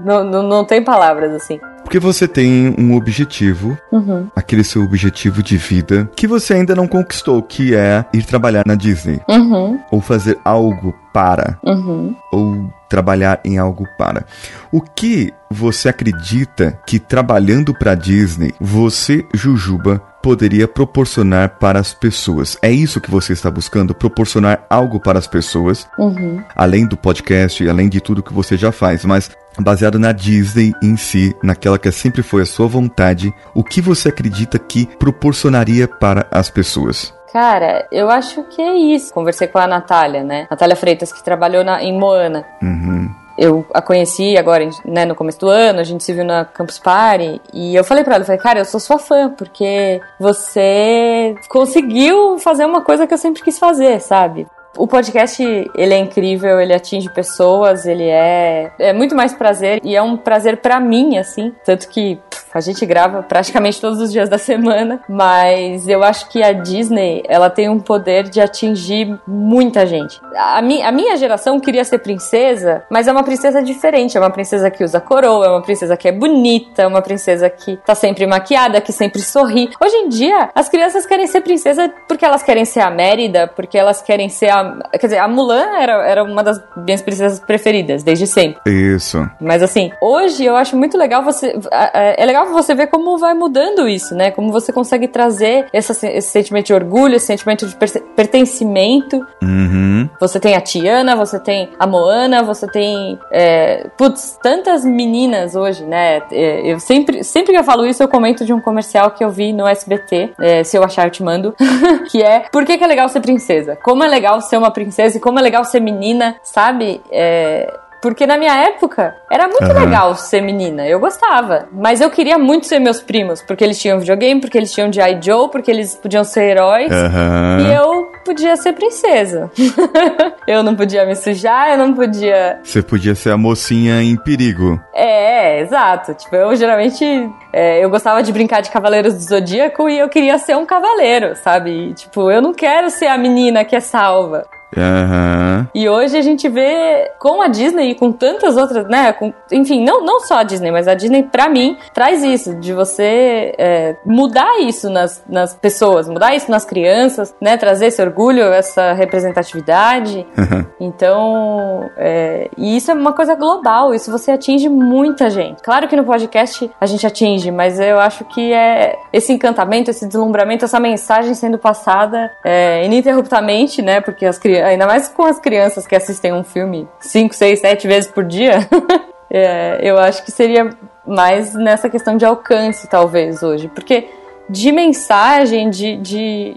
Não, 0.00 0.24
não, 0.24 0.42
não 0.42 0.64
tem 0.64 0.82
palavras 0.82 1.32
assim. 1.34 1.60
Porque 1.84 1.98
você 1.98 2.26
tem 2.26 2.74
um 2.78 2.96
objetivo, 2.96 3.76
Uhum. 3.92 4.26
aquele 4.34 4.64
seu 4.64 4.82
objetivo 4.82 5.42
de 5.42 5.56
vida, 5.58 6.08
que 6.16 6.26
você 6.26 6.54
ainda 6.54 6.74
não 6.74 6.88
conquistou, 6.88 7.42
que 7.42 7.74
é 7.74 8.04
ir 8.14 8.24
trabalhar 8.24 8.62
na 8.66 8.74
Disney. 8.74 9.20
Uhum. 9.28 9.78
Ou 9.90 10.00
fazer 10.00 10.38
algo 10.44 10.94
para. 11.12 11.58
Uhum. 11.62 12.16
ou 12.32 12.70
trabalhar 12.92 13.40
em 13.42 13.56
algo 13.56 13.88
para. 13.96 14.26
O 14.70 14.78
que 14.82 15.32
você 15.50 15.88
acredita 15.88 16.78
que 16.86 16.98
trabalhando 16.98 17.72
para 17.72 17.94
Disney, 17.94 18.52
você, 18.60 19.24
Jujuba, 19.32 19.98
poderia 20.22 20.68
proporcionar 20.68 21.56
para 21.58 21.80
as 21.80 21.94
pessoas? 21.94 22.58
É 22.60 22.70
isso 22.70 23.00
que 23.00 23.10
você 23.10 23.32
está 23.32 23.50
buscando? 23.50 23.94
Proporcionar 23.94 24.66
algo 24.68 25.00
para 25.00 25.18
as 25.18 25.26
pessoas, 25.26 25.88
Uhum. 25.98 26.42
além 26.54 26.86
do 26.86 26.98
podcast 26.98 27.64
e 27.64 27.68
além 27.70 27.88
de 27.88 27.98
tudo 27.98 28.22
que 28.22 28.32
você 28.34 28.58
já 28.58 28.70
faz, 28.70 29.06
mas 29.06 29.30
baseado 29.58 29.98
na 29.98 30.12
Disney 30.12 30.74
em 30.82 30.94
si, 30.98 31.34
naquela 31.42 31.78
que 31.78 31.90
sempre 31.90 32.22
foi 32.22 32.42
a 32.42 32.46
sua 32.46 32.66
vontade, 32.66 33.32
o 33.54 33.64
que 33.64 33.80
você 33.80 34.10
acredita 34.10 34.58
que 34.58 34.84
proporcionaria 34.98 35.88
para 35.88 36.26
as 36.30 36.50
pessoas? 36.50 37.14
Cara, 37.32 37.88
eu 37.90 38.10
acho 38.10 38.42
que 38.44 38.60
é 38.60 38.74
isso. 38.74 39.12
Conversei 39.12 39.48
com 39.48 39.58
a 39.58 39.66
Natália, 39.66 40.22
né? 40.22 40.46
Natália 40.50 40.76
Freitas, 40.76 41.12
que 41.12 41.24
trabalhou 41.24 41.64
na, 41.64 41.82
em 41.82 41.98
Moana. 41.98 42.44
Uhum. 42.62 43.10
eu 43.38 43.66
a 43.72 43.80
conheci 43.80 44.36
agora, 44.36 44.68
né, 44.84 45.06
no 45.06 45.14
começo 45.14 45.40
do 45.40 45.48
ano, 45.48 45.80
a 45.80 45.84
gente 45.84 46.04
se 46.04 46.12
viu 46.12 46.24
na 46.24 46.44
Campus 46.44 46.78
Party, 46.78 47.40
e 47.54 47.74
eu 47.74 47.82
falei 47.82 48.04
pra 48.04 48.16
ela, 48.16 48.22
eu 48.22 48.26
falei, 48.26 48.40
cara, 48.40 48.58
eu 48.60 48.64
sou 48.66 48.78
sua 48.78 48.98
fã, 48.98 49.30
porque 49.30 50.00
você 50.20 51.34
conseguiu 51.48 52.38
fazer 52.38 52.66
uma 52.66 52.82
coisa 52.82 53.06
que 53.06 53.14
eu 53.14 53.18
sempre 53.18 53.42
quis 53.42 53.58
fazer, 53.58 54.00
sabe? 54.00 54.46
O 54.76 54.86
podcast, 54.86 55.42
ele 55.74 55.94
é 55.94 55.98
incrível, 55.98 56.60
ele 56.60 56.72
atinge 56.72 57.12
pessoas, 57.12 57.84
ele 57.84 58.08
é, 58.08 58.72
é 58.78 58.92
muito 58.92 59.14
mais 59.14 59.34
prazer 59.34 59.80
e 59.84 59.94
é 59.94 60.02
um 60.02 60.16
prazer 60.16 60.58
para 60.58 60.80
mim, 60.80 61.18
assim. 61.18 61.52
Tanto 61.64 61.88
que 61.88 62.18
pff, 62.30 62.46
a 62.54 62.60
gente 62.60 62.84
grava 62.86 63.22
praticamente 63.22 63.80
todos 63.80 64.00
os 64.00 64.10
dias 64.10 64.28
da 64.28 64.38
semana, 64.38 65.02
mas 65.08 65.86
eu 65.88 66.02
acho 66.02 66.28
que 66.28 66.42
a 66.42 66.52
Disney, 66.52 67.22
ela 67.28 67.50
tem 67.50 67.68
um 67.68 67.78
poder 67.78 68.24
de 68.24 68.40
atingir 68.40 69.18
muita 69.26 69.86
gente. 69.86 70.20
A, 70.34 70.62
mi, 70.62 70.82
a 70.82 70.90
minha 70.90 71.16
geração 71.16 71.60
queria 71.60 71.84
ser 71.84 71.98
princesa, 71.98 72.84
mas 72.90 73.06
é 73.06 73.12
uma 73.12 73.24
princesa 73.24 73.62
diferente, 73.62 74.16
é 74.16 74.20
uma 74.20 74.30
princesa 74.30 74.70
que 74.70 74.82
usa 74.82 75.00
coroa, 75.00 75.46
é 75.46 75.48
uma 75.50 75.62
princesa 75.62 75.96
que 75.96 76.08
é 76.08 76.12
bonita, 76.12 76.82
é 76.82 76.86
uma 76.86 77.02
princesa 77.02 77.48
que 77.50 77.76
tá 77.78 77.94
sempre 77.94 78.26
maquiada, 78.26 78.80
que 78.80 78.92
sempre 78.92 79.20
sorri. 79.20 79.70
Hoje 79.82 79.96
em 79.96 80.08
dia, 80.08 80.50
as 80.54 80.68
crianças 80.68 81.04
querem 81.04 81.26
ser 81.26 81.42
princesa 81.42 81.92
porque 82.08 82.24
elas 82.24 82.42
querem 82.42 82.64
ser 82.64 82.80
a 82.80 82.90
Mérida, 82.90 83.46
porque 83.48 83.78
elas 83.78 84.00
querem 84.00 84.28
ser 84.28 84.48
a 84.48 84.61
Quer 84.92 85.06
dizer, 85.06 85.18
a 85.18 85.28
Mulan 85.28 85.78
era, 85.78 86.06
era 86.06 86.24
uma 86.24 86.42
das 86.42 86.62
minhas 86.76 87.02
princesas 87.02 87.40
preferidas, 87.40 88.02
desde 88.02 88.26
sempre. 88.26 88.60
Isso. 88.70 89.28
Mas 89.40 89.62
assim, 89.62 89.90
hoje 90.00 90.44
eu 90.44 90.56
acho 90.56 90.76
muito 90.76 90.96
legal 90.96 91.22
você. 91.22 91.58
É 91.92 92.24
legal 92.24 92.46
você 92.46 92.74
ver 92.74 92.88
como 92.88 93.18
vai 93.18 93.34
mudando 93.34 93.88
isso, 93.88 94.14
né? 94.14 94.30
Como 94.30 94.52
você 94.52 94.72
consegue 94.72 95.08
trazer 95.08 95.66
essa, 95.72 95.92
esse 96.08 96.28
sentimento 96.28 96.66
de 96.66 96.74
orgulho, 96.74 97.16
esse 97.16 97.26
sentimento 97.26 97.66
de 97.66 97.76
pertencimento. 98.16 99.24
Uhum. 99.42 100.08
Você 100.20 100.38
tem 100.40 100.54
a 100.54 100.60
Tiana, 100.60 101.16
você 101.16 101.38
tem 101.38 101.70
a 101.78 101.86
Moana, 101.86 102.42
você 102.42 102.66
tem. 102.66 103.18
É, 103.30 103.88
putz, 103.96 104.38
tantas 104.42 104.84
meninas 104.84 105.54
hoje, 105.54 105.84
né? 105.84 106.22
É, 106.30 106.72
eu 106.72 106.80
sempre, 106.80 107.24
sempre 107.24 107.52
que 107.52 107.58
eu 107.58 107.64
falo 107.64 107.86
isso, 107.86 108.02
eu 108.02 108.08
comento 108.08 108.44
de 108.44 108.52
um 108.52 108.60
comercial 108.60 109.10
que 109.10 109.24
eu 109.24 109.30
vi 109.30 109.52
no 109.52 109.66
SBT. 109.66 110.32
É, 110.40 110.64
se 110.64 110.76
eu 110.76 110.82
achar, 110.82 111.06
eu 111.06 111.10
te 111.10 111.22
mando. 111.22 111.54
que 112.10 112.22
é 112.22 112.44
Por 112.50 112.64
que, 112.64 112.78
que 112.78 112.84
é 112.84 112.86
legal 112.86 113.08
ser 113.08 113.20
princesa? 113.20 113.76
Como 113.82 114.02
é 114.04 114.08
legal 114.08 114.40
ser 114.40 114.51
uma 114.58 114.70
princesa 114.70 115.16
e 115.16 115.20
como 115.20 115.38
é 115.38 115.42
legal 115.42 115.64
ser 115.64 115.80
menina, 115.80 116.36
sabe? 116.42 117.00
É, 117.10 117.72
porque 118.02 118.26
na 118.26 118.36
minha 118.36 118.54
época 118.56 119.16
era 119.30 119.46
muito 119.46 119.64
uhum. 119.64 119.78
legal 119.78 120.14
ser 120.16 120.40
menina, 120.42 120.86
eu 120.86 120.98
gostava. 120.98 121.68
Mas 121.70 122.00
eu 122.00 122.10
queria 122.10 122.36
muito 122.36 122.66
ser 122.66 122.80
meus 122.80 123.00
primos, 123.00 123.40
porque 123.40 123.62
eles 123.62 123.80
tinham 123.80 124.00
videogame, 124.00 124.40
porque 124.40 124.58
eles 124.58 124.72
tinham 124.72 124.92
G.I. 124.92 125.20
Joe, 125.22 125.48
porque 125.48 125.70
eles 125.70 125.94
podiam 125.94 126.24
ser 126.24 126.50
heróis. 126.50 126.90
Uhum. 126.90 127.60
E 127.60 127.72
eu 127.72 128.11
podia 128.24 128.56
ser 128.56 128.72
princesa. 128.72 129.50
eu 130.46 130.62
não 130.62 130.74
podia 130.74 131.04
me 131.06 131.14
sujar, 131.14 131.70
eu 131.70 131.78
não 131.78 131.94
podia. 131.94 132.60
Você 132.62 132.82
podia 132.82 133.14
ser 133.14 133.30
a 133.30 133.36
mocinha 133.36 134.02
em 134.02 134.16
perigo. 134.16 134.80
É, 134.94 135.60
exato. 135.60 136.14
Tipo, 136.14 136.36
eu 136.36 136.54
geralmente. 136.56 137.04
É, 137.52 137.84
eu 137.84 137.90
gostava 137.90 138.22
de 138.22 138.32
brincar 138.32 138.60
de 138.60 138.70
Cavaleiros 138.70 139.14
do 139.14 139.20
Zodíaco 139.20 139.88
e 139.88 139.98
eu 139.98 140.08
queria 140.08 140.38
ser 140.38 140.56
um 140.56 140.64
cavaleiro, 140.64 141.36
sabe? 141.36 141.70
E, 141.70 141.94
tipo, 141.94 142.30
eu 142.30 142.40
não 142.40 142.54
quero 142.54 142.88
ser 142.90 143.06
a 143.06 143.18
menina 143.18 143.64
que 143.64 143.76
é 143.76 143.80
salva. 143.80 144.46
Uhum. 144.76 145.66
E 145.74 145.88
hoje 145.88 146.16
a 146.16 146.22
gente 146.22 146.48
vê 146.48 147.10
com 147.18 147.42
a 147.42 147.48
Disney 147.48 147.90
e 147.90 147.94
com 147.94 148.10
tantas 148.10 148.56
outras, 148.56 148.86
né? 148.88 149.12
Com, 149.12 149.32
enfim, 149.50 149.84
não, 149.84 150.04
não 150.04 150.20
só 150.20 150.38
a 150.38 150.42
Disney, 150.42 150.70
mas 150.70 150.88
a 150.88 150.94
Disney, 150.94 151.24
pra 151.24 151.48
mim, 151.48 151.76
traz 151.92 152.24
isso, 152.24 152.54
de 152.54 152.72
você 152.72 153.54
é, 153.58 153.96
mudar 154.04 154.60
isso 154.60 154.88
nas, 154.88 155.22
nas 155.28 155.54
pessoas, 155.54 156.08
mudar 156.08 156.34
isso 156.34 156.50
nas 156.50 156.64
crianças, 156.64 157.34
né? 157.40 157.56
Trazer 157.56 157.86
esse 157.86 158.00
orgulho, 158.00 158.44
essa 158.44 158.92
representatividade. 158.92 160.26
Uhum. 160.38 160.66
Então, 160.80 161.90
é, 161.96 162.48
e 162.56 162.76
isso 162.76 162.90
é 162.90 162.94
uma 162.94 163.12
coisa 163.12 163.34
global, 163.34 163.94
isso 163.94 164.10
você 164.10 164.32
atinge 164.32 164.68
muita 164.68 165.28
gente. 165.28 165.62
Claro 165.62 165.86
que 165.86 165.96
no 165.96 166.04
podcast 166.04 166.70
a 166.80 166.86
gente 166.86 167.06
atinge, 167.06 167.50
mas 167.50 167.78
eu 167.78 167.98
acho 168.00 168.24
que 168.24 168.52
é 168.52 168.96
esse 169.12 169.32
encantamento, 169.32 169.90
esse 169.90 170.06
deslumbramento, 170.06 170.64
essa 170.64 170.80
mensagem 170.80 171.34
sendo 171.34 171.58
passada 171.58 172.30
é, 172.42 172.84
ininterruptamente, 172.84 173.82
né? 173.82 174.00
Porque 174.00 174.24
as 174.24 174.38
crianças 174.38 174.61
ainda 174.62 174.86
mais 174.86 175.08
com 175.08 175.24
as 175.24 175.38
crianças 175.38 175.86
que 175.86 175.94
assistem 175.94 176.32
um 176.32 176.44
filme 176.44 176.88
5, 177.00 177.34
6, 177.34 177.60
7 177.60 177.86
vezes 177.86 178.10
por 178.10 178.24
dia, 178.24 178.68
é, 179.30 179.78
eu 179.82 179.98
acho 179.98 180.24
que 180.24 180.30
seria 180.30 180.70
mais 181.06 181.54
nessa 181.54 181.88
questão 181.88 182.16
de 182.16 182.24
alcance, 182.24 182.88
talvez, 182.88 183.42
hoje. 183.42 183.68
Porque 183.68 184.08
de 184.48 184.72
mensagem, 184.72 185.70
de, 185.70 185.96
de 185.96 186.56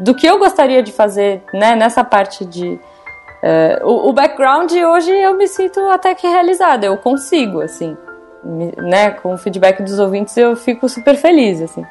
do 0.00 0.14
que 0.14 0.26
eu 0.26 0.38
gostaria 0.38 0.82
de 0.82 0.92
fazer 0.92 1.42
né, 1.52 1.74
nessa 1.74 2.04
parte 2.04 2.44
de. 2.44 2.78
É, 3.42 3.80
o, 3.82 4.10
o, 4.10 4.12
background 4.12 4.70
hoje 4.70 5.10
eu 5.10 5.34
me 5.34 5.48
sinto 5.48 5.80
até 5.88 6.14
que 6.14 6.26
realizada, 6.26 6.86
eu 6.86 6.96
consigo, 6.98 7.62
assim. 7.62 7.96
né, 8.76 9.12
com 9.12 9.32
o 9.32 9.38
feedback 9.38 9.82
dos 9.82 9.98
ouvintes 9.98 10.36
eu 10.36 10.54
fico 10.54 10.88
super 10.88 11.16
feliz, 11.16 11.62
assim 11.62 11.84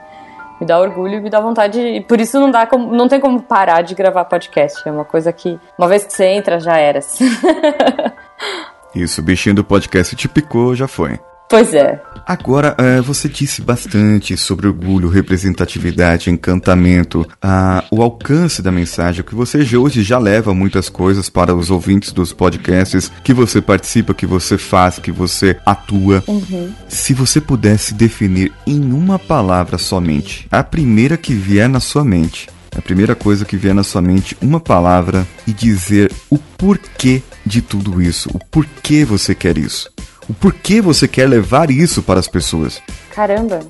me 0.59 0.65
dá 0.65 0.79
orgulho 0.79 1.15
e 1.15 1.21
me 1.21 1.29
dá 1.29 1.39
vontade. 1.39 1.79
E 1.79 2.01
por 2.01 2.19
isso 2.19 2.39
não 2.39 2.51
dá 2.51 2.65
como, 2.65 2.93
não 2.93 3.07
tem 3.07 3.19
como 3.19 3.41
parar 3.41 3.81
de 3.81 3.95
gravar 3.95 4.25
podcast. 4.25 4.87
É 4.87 4.91
uma 4.91 5.05
coisa 5.05 5.31
que, 5.31 5.59
uma 5.77 5.87
vez 5.87 6.03
que 6.03 6.13
você 6.13 6.25
entra, 6.25 6.59
já 6.59 6.77
era. 6.77 6.99
isso, 8.93 9.21
o 9.21 9.23
bichinho 9.23 9.55
do 9.55 9.63
podcast 9.63 10.15
te 10.15 10.27
picou, 10.27 10.75
já 10.75 10.87
foi. 10.87 11.19
Pois 11.49 11.73
é. 11.73 11.99
Agora, 12.27 12.75
é, 12.77 13.01
você 13.01 13.27
disse 13.27 13.59
bastante 13.59 14.37
sobre 14.37 14.67
orgulho, 14.67 15.09
representatividade, 15.09 16.29
encantamento, 16.29 17.27
a, 17.41 17.83
o 17.89 18.03
alcance 18.03 18.61
da 18.61 18.71
mensagem, 18.71 19.23
que 19.23 19.33
você 19.33 19.65
hoje 19.75 20.03
já 20.03 20.19
leva 20.19 20.53
muitas 20.53 20.89
coisas 20.89 21.27
para 21.27 21.55
os 21.55 21.71
ouvintes 21.71 22.11
dos 22.11 22.31
podcasts, 22.31 23.11
que 23.23 23.33
você 23.33 23.59
participa, 23.59 24.13
que 24.13 24.27
você 24.27 24.59
faz, 24.59 24.99
que 24.99 25.11
você 25.11 25.57
atua. 25.65 26.23
Uhum. 26.27 26.71
Se 26.87 27.15
você 27.15 27.41
pudesse 27.41 27.95
definir 27.95 28.53
em 28.67 28.93
uma 28.93 29.17
palavra 29.17 29.79
somente, 29.79 30.47
a 30.51 30.63
primeira 30.63 31.17
que 31.17 31.33
vier 31.33 31.67
na 31.67 31.79
sua 31.79 32.05
mente, 32.05 32.47
a 32.77 32.81
primeira 32.81 33.15
coisa 33.15 33.43
que 33.43 33.57
vier 33.57 33.73
na 33.73 33.83
sua 33.83 34.03
mente, 34.03 34.37
uma 34.39 34.59
palavra 34.59 35.27
e 35.47 35.51
dizer 35.51 36.11
o 36.29 36.37
porquê 36.37 37.23
de 37.43 37.59
tudo 37.59 37.99
isso, 37.99 38.29
o 38.31 38.39
porquê 38.51 39.03
você 39.03 39.33
quer 39.33 39.57
isso. 39.57 39.89
O 40.29 40.33
porquê 40.33 40.79
você 40.79 41.07
quer 41.07 41.27
levar 41.27 41.71
isso 41.71 42.03
para 42.03 42.19
as 42.19 42.27
pessoas? 42.27 42.79
Caramba. 43.13 43.61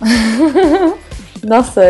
Nossa, 1.46 1.82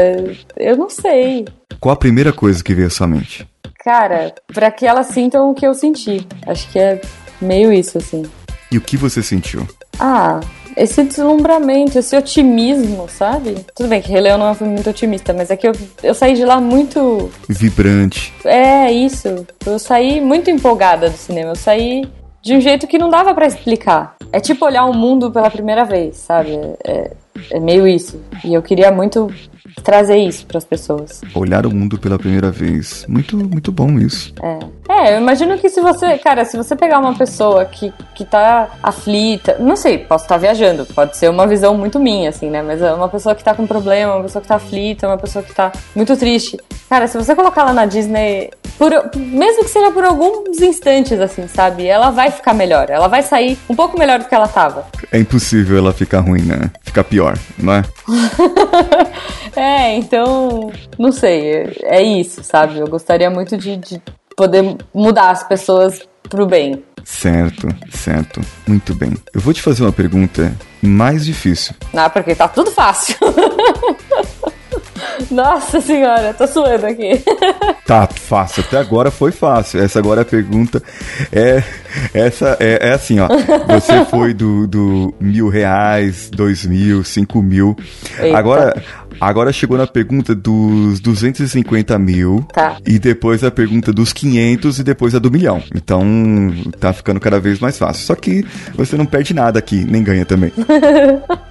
eu 0.59 0.77
não 0.77 0.91
sei. 0.91 1.47
Qual 1.81 1.93
a 1.95 1.97
primeira 1.97 2.31
coisa 2.31 2.63
que 2.63 2.75
veio 2.75 2.89
à 2.89 2.91
sua 2.91 3.07
mente? 3.07 3.49
Cara, 3.83 4.35
para 4.53 4.71
que 4.71 4.87
elas 4.87 5.07
sintam 5.07 5.51
o 5.51 5.55
que 5.55 5.67
eu 5.67 5.73
senti. 5.73 6.27
Acho 6.47 6.71
que 6.71 6.79
é 6.79 7.01
meio 7.41 7.73
isso, 7.73 7.97
assim. 7.97 8.23
E 8.71 8.77
o 8.77 8.81
que 8.83 8.97
você 8.97 9.23
sentiu? 9.23 9.67
Ah, 9.99 10.41
esse 10.77 11.03
deslumbramento, 11.03 11.99
esse 11.99 12.15
otimismo, 12.15 13.09
sabe? 13.09 13.65
Tudo 13.75 13.89
bem 13.89 14.03
que 14.03 14.13
Rei 14.13 14.21
Leão 14.21 14.39
não 14.39 14.51
é 14.51 14.55
filme 14.55 14.75
muito 14.75 14.91
otimista, 14.91 15.33
mas 15.33 15.51
é 15.51 15.57
que 15.57 15.67
eu, 15.67 15.73
eu 16.03 16.15
saí 16.15 16.35
de 16.35 16.45
lá 16.45 16.61
muito. 16.61 17.31
Vibrante. 17.49 18.35
É, 18.45 18.93
isso. 18.93 19.47
Eu 19.65 19.79
saí 19.79 20.21
muito 20.21 20.51
empolgada 20.51 21.09
do 21.09 21.17
cinema. 21.17 21.53
Eu 21.53 21.57
saí 21.57 22.07
de 22.43 22.55
um 22.55 22.61
jeito 22.61 22.87
que 22.87 22.99
não 22.99 23.09
dava 23.09 23.35
para 23.35 23.47
explicar. 23.47 24.17
É 24.33 24.41
tipo 24.41 24.65
olhar 24.65 24.85
o 24.87 24.95
mundo 24.95 25.31
pela 25.31 25.51
primeira 25.51 25.85
vez, 25.85 26.17
sabe? 26.17 26.51
É, 26.85 27.11
é 27.51 27.61
meio 27.61 27.87
isso. 27.87 28.21
E 28.45 28.55
eu 28.55 28.63
queria 28.63 28.91
muito 28.91 29.33
trazer 29.83 30.17
isso 30.17 30.47
para 30.47 30.59
as 30.59 30.65
pessoas. 30.65 31.21
Olhar 31.35 31.67
o 31.67 31.71
mundo 31.71 31.99
pela 31.99 32.19
primeira 32.19 32.51
vez. 32.51 33.05
Muito, 33.09 33.37
muito 33.37 33.73
bom 33.73 33.99
isso. 33.99 34.33
É. 34.43 34.59
É, 34.89 35.15
eu 35.15 35.21
imagino 35.21 35.59
que 35.59 35.69
se 35.69 35.81
você, 35.81 36.19
cara, 36.19 36.45
se 36.45 36.57
você 36.57 36.75
pegar 36.77 36.99
uma 36.99 37.15
pessoa 37.15 37.65
que, 37.65 37.93
que 38.15 38.25
tá 38.25 38.69
aflita, 38.83 39.57
não 39.59 39.77
sei, 39.77 39.99
posso 39.99 40.25
estar 40.25 40.37
viajando, 40.37 40.85
pode 40.87 41.17
ser 41.17 41.31
uma 41.31 41.47
visão 41.47 41.77
muito 41.77 41.99
minha, 41.99 42.29
assim, 42.29 42.51
né? 42.51 42.63
Mas 42.63 42.83
é 42.83 42.93
uma 42.93 43.09
pessoa 43.09 43.35
que 43.35 43.45
tá 43.45 43.55
com 43.55 43.67
problema, 43.67 44.15
uma 44.15 44.23
pessoa 44.23 44.43
que 44.43 44.49
tá 44.49 44.57
aflita, 44.57 45.07
uma 45.07 45.19
pessoa 45.19 45.43
que 45.45 45.55
tá 45.55 45.73
muito 45.95 46.17
triste. 46.17 46.59
Cara, 46.89 47.07
se 47.07 47.17
você 47.17 47.35
colocar 47.35 47.63
ela 47.63 47.73
na 47.73 47.87
Disney, 47.87 48.51
por, 48.81 48.91
mesmo 49.15 49.63
que 49.63 49.69
seja 49.69 49.91
por 49.91 50.03
alguns 50.03 50.59
instantes, 50.59 51.21
assim, 51.21 51.47
sabe? 51.47 51.87
Ela 51.87 52.11
vai 52.11 52.31
ficar 52.31 52.55
melhor, 52.55 52.89
ela 52.89 53.09
vai 53.09 53.23
sair 53.23 53.59
um 53.69 53.75
pouco 53.75 53.99
melhor 53.99 54.19
do 54.19 54.25
que 54.25 54.35
ela 54.35 54.49
tava. 54.49 54.87
É 55.13 55.19
impossível 55.19 55.77
ela 55.77 55.93
ficar 55.93 56.21
ruim, 56.21 56.41
né? 56.41 56.71
Ficar 56.83 57.05
pior, 57.05 57.39
não 57.59 57.75
é? 57.75 57.85
é, 59.55 59.97
então, 59.97 60.73
não 60.99 61.13
sei, 61.13 61.77
é 61.83 62.03
isso, 62.03 62.43
sabe? 62.43 62.79
Eu 62.79 62.89
gostaria 62.89 63.29
muito 63.29 63.55
de, 63.59 63.77
de 63.77 64.03
poder 64.35 64.79
mudar 64.95 65.29
as 65.29 65.43
pessoas 65.43 66.01
pro 66.31 66.47
bem. 66.47 66.83
Certo, 67.05 67.69
certo. 67.91 68.41
Muito 68.67 68.95
bem. 68.95 69.13
Eu 69.35 69.43
vou 69.43 69.53
te 69.53 69.61
fazer 69.61 69.83
uma 69.83 69.93
pergunta 69.93 70.55
mais 70.81 71.27
difícil. 71.27 71.75
Ah, 71.95 72.09
porque 72.09 72.35
tá 72.35 72.49
tudo 72.49 72.71
fácil. 72.71 73.17
Nossa 75.31 75.81
senhora, 75.81 76.35
tô 76.35 76.47
suando 76.47 76.87
aqui. 76.87 77.23
Tá 77.87 78.07
fácil, 78.07 78.63
até 78.65 78.79
agora 78.79 79.11
foi 79.11 79.33
fácil. 79.33 79.83
Essa 79.83 79.99
agora 79.99 80.21
é 80.21 80.23
a 80.23 80.25
pergunta 80.25 80.81
é 81.33 81.61
essa 82.15 82.57
é, 82.61 82.89
é 82.89 82.93
assim, 82.93 83.19
ó. 83.19 83.27
Você 83.67 84.05
foi 84.07 84.33
do, 84.33 84.69
do 84.69 85.13
mil 85.19 85.49
reais, 85.49 86.31
dois 86.31 86.65
mil, 86.65 87.03
cinco 87.03 87.43
mil. 87.43 87.77
Eita. 88.17 88.39
Agora 88.39 88.81
Agora 89.21 89.53
chegou 89.53 89.77
na 89.77 89.87
pergunta 89.87 90.35
dos 90.35 90.99
250 91.01 91.99
mil. 91.99 92.43
Tá. 92.53 92.79
E 92.87 92.99
depois 92.99 93.45
a 93.45 93.51
pergunta 93.51 93.93
dos 93.93 94.15
500 94.15 94.79
e 94.79 94.83
depois 94.83 95.15
a 95.15 95.19
do 95.19 95.31
milhão. 95.31 95.63
Então 95.75 96.03
tá 96.79 96.91
ficando 96.93 97.21
cada 97.21 97.39
vez 97.39 97.59
mais 97.59 97.77
fácil. 97.77 98.07
Só 98.07 98.15
que 98.15 98.47
você 98.75 98.97
não 98.97 99.05
perde 99.05 99.35
nada 99.35 99.59
aqui, 99.59 99.85
nem 99.85 100.03
ganha 100.03 100.25
também. 100.25 100.53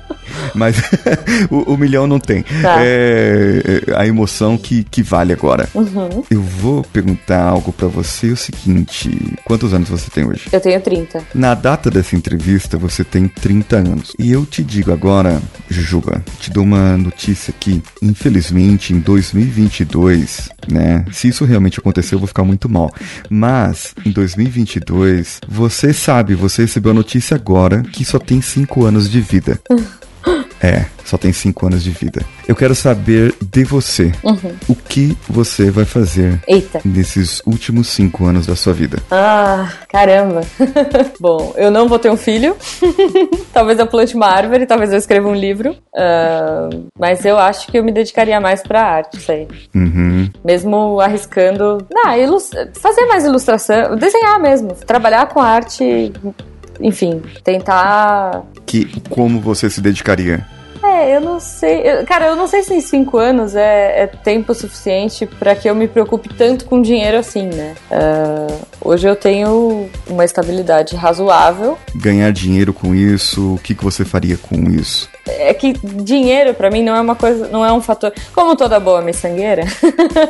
Mas 0.56 0.78
o, 1.50 1.74
o, 1.74 1.78
milhão 1.78 2.08
não 2.08 2.20
tem. 2.20 2.44
Tá. 2.62 2.78
É, 2.80 3.84
é, 3.88 3.96
a 3.96 4.08
emoção 4.08 4.58
que, 4.58 4.84
que 4.84 5.02
vale 5.02 5.34
agora. 5.34 5.68
Uhum. 5.74 6.24
Eu 6.30 6.42
vou 6.42 6.84
perguntar 6.84 7.44
algo 7.44 7.72
para 7.72 7.88
você 7.88 8.28
o 8.28 8.38
seguinte: 8.38 9.10
quantos 9.46 9.74
anos 9.74 9.90
você 9.90 10.10
tem 10.10 10.26
hoje? 10.26 10.50
Eu 10.52 10.60
tenho 10.60 10.80
30. 10.80 11.24
Na 11.34 11.54
data 11.54 11.90
dessa 11.90 12.16
entrevista, 12.16 12.78
você 12.78 13.04
tem 13.04 13.28
30 13.28 13.78
anos. 13.78 14.14
E 14.18 14.32
eu 14.32 14.46
te 14.46 14.64
digo 14.64 14.92
agora, 14.92 15.42
Jujuba, 15.70 16.24
te 16.40 16.52
dou 16.52 16.64
uma 16.64 16.98
notícia 16.98 17.54
que, 17.58 17.82
infelizmente, 18.02 18.94
em 18.94 19.00
2022, 19.00 20.50
né? 20.70 21.06
Se 21.12 21.28
isso 21.28 21.46
realmente 21.46 21.80
acontecer, 21.80 22.16
eu 22.16 22.20
vou 22.20 22.28
ficar 22.28 22.44
muito 22.44 22.70
mal. 22.70 22.92
Mas, 23.30 23.94
em 24.06 24.12
2022, 24.12 25.40
você 25.48 25.94
sabe, 25.94 26.36
você 26.36 26.64
recebeu 26.64 26.92
a 26.92 26.96
notícia 26.96 27.36
agora 27.36 27.84
que 27.84 28.06
só 28.06 28.20
tem 28.20 28.42
5 28.42 28.86
anos 28.86 29.10
de 29.10 29.22
vida. 29.22 29.60
É, 30.62 30.86
só 31.06 31.18
tem 31.18 31.32
5 31.32 31.68
anos 31.68 31.84
de 31.84 31.92
vida. 31.92 32.22
Eu 32.48 32.56
quero 32.56 32.76
saber 32.76 33.34
de 33.42 33.64
você. 33.64 34.12
Uhum. 34.24 34.56
O 34.68 34.76
que 34.76 35.18
você 35.28 35.72
vai 35.72 35.86
fazer 35.86 36.40
Eita. 36.48 36.82
nesses 36.84 37.42
últimos 37.46 37.88
5 37.90 38.26
anos 38.26 38.46
da 38.46 38.56
sua 38.56 38.74
vida? 38.74 38.98
Ah, 39.10 39.72
caramba. 39.88 40.42
Bom, 41.20 41.54
eu 41.58 41.72
não 41.72 41.88
vou 41.88 41.98
ter 41.98 42.12
um 42.12 42.18
filho. 42.18 42.56
talvez 43.54 43.80
eu 43.80 43.88
plante 43.88 44.16
uma 44.16 44.28
árvore, 44.28 44.66
talvez 44.66 44.92
eu 44.92 44.98
escreva 44.98 45.28
um 45.28 45.36
livro. 45.36 45.72
Uh, 45.94 46.88
mas 47.00 47.26
eu 47.26 47.38
acho 47.38 47.68
que 47.68 47.78
eu 47.78 47.84
me 47.84 47.92
dedicaria 47.92 48.40
mais 48.40 48.62
pra 48.62 48.82
arte, 48.82 49.18
isso 49.18 49.32
aí. 49.32 49.48
Uhum. 49.74 50.30
Mesmo 50.44 51.00
arriscando. 51.00 51.86
Ah, 52.06 52.16
fazer 52.80 53.06
mais 53.06 53.24
ilustração, 53.24 53.96
desenhar 53.96 54.40
mesmo. 54.40 54.74
Trabalhar 54.74 55.28
com 55.28 55.40
arte 55.40 56.12
enfim, 56.80 57.22
tentar. 57.44 58.44
Que 58.66 58.86
como 59.10 59.40
você 59.40 59.70
se 59.70 59.82
dedicaria? 59.82 60.46
É, 61.00 61.16
eu 61.16 61.22
não 61.22 61.40
sei. 61.40 61.82
Eu, 61.84 62.06
cara, 62.06 62.28
eu 62.28 62.36
não 62.36 62.46
sei 62.46 62.62
se 62.62 62.74
em 62.74 62.82
cinco 62.82 63.18
anos 63.18 63.56
é, 63.56 64.02
é 64.02 64.08
tempo 64.08 64.54
suficiente 64.54 65.26
para 65.26 65.56
que 65.56 65.70
eu 65.70 65.74
me 65.74 65.88
preocupe 65.88 66.28
tanto 66.34 66.66
com 66.66 66.82
dinheiro 66.82 67.18
assim, 67.18 67.48
né? 67.48 67.74
Uh, 67.90 68.60
hoje 68.82 69.08
eu 69.08 69.16
tenho 69.16 69.90
uma 70.08 70.26
estabilidade 70.26 70.98
razoável. 70.98 71.78
Ganhar 71.96 72.32
dinheiro 72.34 72.74
com 72.74 72.94
isso, 72.94 73.56
o 73.56 73.60
que, 73.60 73.74
que 73.74 73.84
você 73.84 74.04
faria 74.04 74.38
com 74.38 74.70
isso? 74.70 75.10
É 75.26 75.54
que 75.54 75.74
dinheiro 75.74 76.54
para 76.54 76.70
mim 76.70 76.84
não 76.84 76.96
é 76.96 77.02
uma 77.02 77.16
coisa, 77.16 77.48
não 77.48 77.64
é 77.64 77.72
um 77.72 77.82
fator. 77.82 78.12
Como 78.34 78.56
toda 78.56 78.80
boa 78.80 79.02
miçangueira, 79.02 79.64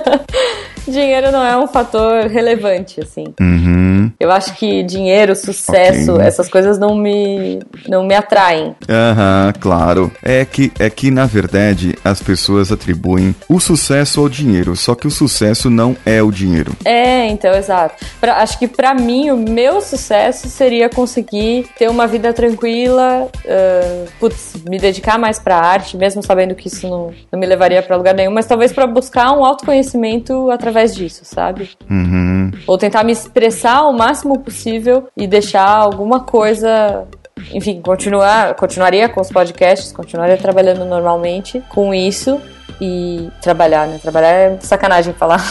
dinheiro 0.87 1.31
não 1.31 1.43
é 1.43 1.57
um 1.57 1.67
fator 1.67 2.27
relevante, 2.27 3.01
assim. 3.01 3.33
Uhum. 3.39 4.11
Eu 4.19 4.31
acho 4.31 4.53
que 4.55 4.83
dinheiro, 4.83 5.35
sucesso, 5.35 6.15
okay. 6.15 6.27
essas 6.27 6.49
coisas 6.49 6.77
não 6.77 6.95
me, 6.95 7.59
não 7.87 8.03
me 8.03 8.13
atraem. 8.13 8.75
Aham, 8.89 9.45
uhum, 9.45 9.61
claro. 9.61 10.11
É 10.21 10.43
que, 10.43 10.58
é 10.79 10.89
que, 10.89 11.09
na 11.11 11.25
verdade, 11.25 11.95
as 12.03 12.21
pessoas 12.21 12.71
atribuem 12.71 13.35
o 13.47 13.59
sucesso 13.59 14.19
ao 14.19 14.29
dinheiro, 14.29 14.75
só 14.75 14.95
que 14.95 15.07
o 15.07 15.11
sucesso 15.11 15.69
não 15.69 15.95
é 16.05 16.21
o 16.21 16.31
dinheiro. 16.31 16.73
É, 16.83 17.27
então, 17.27 17.53
exato. 17.53 18.05
Pra, 18.19 18.37
acho 18.37 18.57
que 18.59 18.67
para 18.67 18.93
mim, 18.93 19.29
o 19.31 19.37
meu 19.37 19.81
sucesso 19.81 20.49
seria 20.49 20.89
conseguir 20.89 21.67
ter 21.77 21.89
uma 21.89 22.07
vida 22.07 22.33
tranquila, 22.33 23.27
uh, 23.45 24.09
putz, 24.19 24.55
me 24.67 24.77
dedicar 24.77 25.17
mais 25.17 25.39
pra 25.39 25.57
arte, 25.57 25.97
mesmo 25.97 26.21
sabendo 26.23 26.55
que 26.55 26.67
isso 26.67 26.87
não, 26.87 27.13
não 27.31 27.39
me 27.39 27.45
levaria 27.45 27.81
para 27.81 27.95
lugar 27.95 28.13
nenhum, 28.13 28.31
mas 28.31 28.45
talvez 28.45 28.73
para 28.73 28.87
buscar 28.87 29.31
um 29.31 29.45
autoconhecimento 29.45 30.49
através 30.49 30.95
disso, 30.95 31.21
sabe? 31.23 31.69
Uhum. 31.89 32.51
Ou 32.67 32.77
tentar 32.77 33.03
me 33.03 33.11
expressar 33.11 33.83
o 33.87 33.93
máximo 33.93 34.39
possível 34.39 35.07
e 35.15 35.27
deixar 35.27 35.67
alguma 35.67 36.21
coisa 36.21 37.07
enfim, 37.53 37.81
continuar, 37.81 38.53
continuaria 38.55 39.09
com 39.09 39.21
os 39.21 39.29
podcasts, 39.29 39.91
continuaria 39.91 40.37
trabalhando 40.37 40.85
normalmente 40.85 41.61
com 41.69 41.93
isso 41.93 42.41
e 42.81 43.29
trabalhar, 43.41 43.87
né? 43.87 43.99
Trabalhar 44.01 44.29
é 44.29 44.57
sacanagem 44.61 45.13
falar. 45.13 45.43